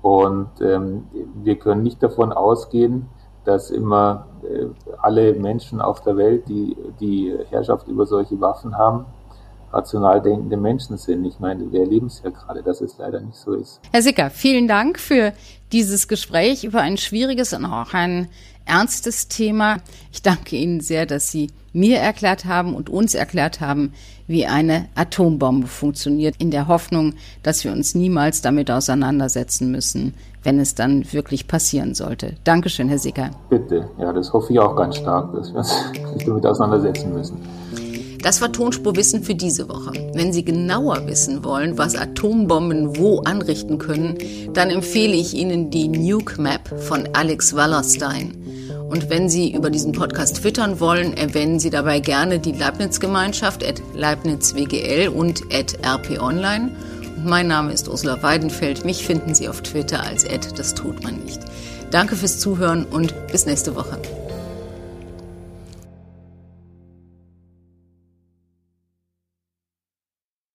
Und 0.04 0.60
ähm, 0.60 1.04
wir 1.42 1.58
können 1.58 1.82
nicht 1.82 2.02
davon 2.02 2.30
ausgehen, 2.30 3.08
dass 3.46 3.70
immer 3.70 4.26
äh, 4.42 4.66
alle 5.00 5.32
Menschen 5.32 5.80
auf 5.80 6.02
der 6.02 6.18
Welt, 6.18 6.46
die 6.46 6.76
die 7.00 7.34
Herrschaft 7.48 7.88
über 7.88 8.04
solche 8.04 8.38
Waffen 8.38 8.76
haben, 8.76 9.06
rational 9.74 10.22
denkende 10.22 10.56
Menschen 10.56 10.96
sind. 10.96 11.24
Ich 11.24 11.38
meine, 11.40 11.70
wir 11.72 11.80
erleben 11.80 12.06
es 12.06 12.22
ja 12.22 12.30
gerade, 12.30 12.62
dass 12.62 12.80
es 12.80 12.96
leider 12.98 13.20
nicht 13.20 13.36
so 13.36 13.54
ist. 13.54 13.80
Herr 13.92 14.02
Sicker, 14.02 14.30
vielen 14.30 14.68
Dank 14.68 14.98
für 14.98 15.32
dieses 15.72 16.08
Gespräch 16.08 16.64
über 16.64 16.80
ein 16.80 16.96
schwieriges 16.96 17.52
und 17.52 17.64
auch 17.64 17.92
ein 17.94 18.28
ernstes 18.66 19.28
Thema. 19.28 19.78
Ich 20.12 20.22
danke 20.22 20.56
Ihnen 20.56 20.80
sehr, 20.80 21.06
dass 21.06 21.30
Sie 21.30 21.50
mir 21.72 21.98
erklärt 21.98 22.44
haben 22.44 22.74
und 22.74 22.88
uns 22.88 23.14
erklärt 23.14 23.60
haben, 23.60 23.92
wie 24.26 24.46
eine 24.46 24.86
Atombombe 24.94 25.66
funktioniert, 25.66 26.36
in 26.38 26.50
der 26.50 26.68
Hoffnung, 26.68 27.14
dass 27.42 27.64
wir 27.64 27.72
uns 27.72 27.94
niemals 27.94 28.40
damit 28.40 28.70
auseinandersetzen 28.70 29.70
müssen, 29.70 30.14
wenn 30.44 30.58
es 30.60 30.74
dann 30.74 31.12
wirklich 31.12 31.48
passieren 31.48 31.94
sollte. 31.94 32.36
Dankeschön, 32.44 32.88
Herr 32.88 32.98
Sicker. 32.98 33.30
Bitte, 33.50 33.88
ja, 33.98 34.12
das 34.12 34.32
hoffe 34.32 34.52
ich 34.52 34.60
auch 34.60 34.76
ganz 34.76 34.96
stark, 34.96 35.34
dass 35.34 35.52
wir 35.52 35.58
uns 35.58 35.74
nicht 36.14 36.28
damit 36.28 36.46
auseinandersetzen 36.46 37.12
müssen. 37.12 37.36
Das 38.24 38.40
war 38.40 38.50
Tonspurwissen 38.50 39.22
für 39.22 39.34
diese 39.34 39.68
Woche. 39.68 39.92
Wenn 40.14 40.32
Sie 40.32 40.46
genauer 40.46 41.06
wissen 41.06 41.44
wollen, 41.44 41.76
was 41.76 41.94
Atombomben 41.94 42.96
wo 42.96 43.18
anrichten 43.20 43.76
können, 43.76 44.16
dann 44.54 44.70
empfehle 44.70 45.12
ich 45.12 45.34
Ihnen 45.34 45.68
die 45.68 45.88
Nuke 45.88 46.40
Map 46.40 46.72
von 46.84 47.06
Alex 47.12 47.54
Wallerstein. 47.54 48.34
Und 48.88 49.10
wenn 49.10 49.28
Sie 49.28 49.52
über 49.52 49.68
diesen 49.68 49.92
Podcast 49.92 50.36
twittern 50.36 50.80
wollen, 50.80 51.14
erwähnen 51.14 51.60
Sie 51.60 51.68
dabei 51.68 52.00
gerne 52.00 52.38
die 52.38 52.52
Leibniz-Gemeinschaft 52.52 53.62
at 53.62 53.82
LeibnizWGL 53.94 55.08
und 55.08 55.42
at 55.52 55.76
rponline. 55.84 56.70
Und 57.16 57.26
mein 57.26 57.48
Name 57.48 57.74
ist 57.74 57.90
Ursula 57.90 58.22
Weidenfeld. 58.22 58.86
Mich 58.86 59.04
finden 59.04 59.34
Sie 59.34 59.50
auf 59.50 59.60
Twitter 59.60 60.02
als 60.02 60.24
at 60.24 60.58
das 60.58 60.72
tut 60.72 61.02
man 61.02 61.16
nicht. 61.16 61.40
Danke 61.90 62.16
fürs 62.16 62.40
Zuhören 62.40 62.86
und 62.86 63.14
bis 63.26 63.44
nächste 63.44 63.76
Woche. 63.76 63.98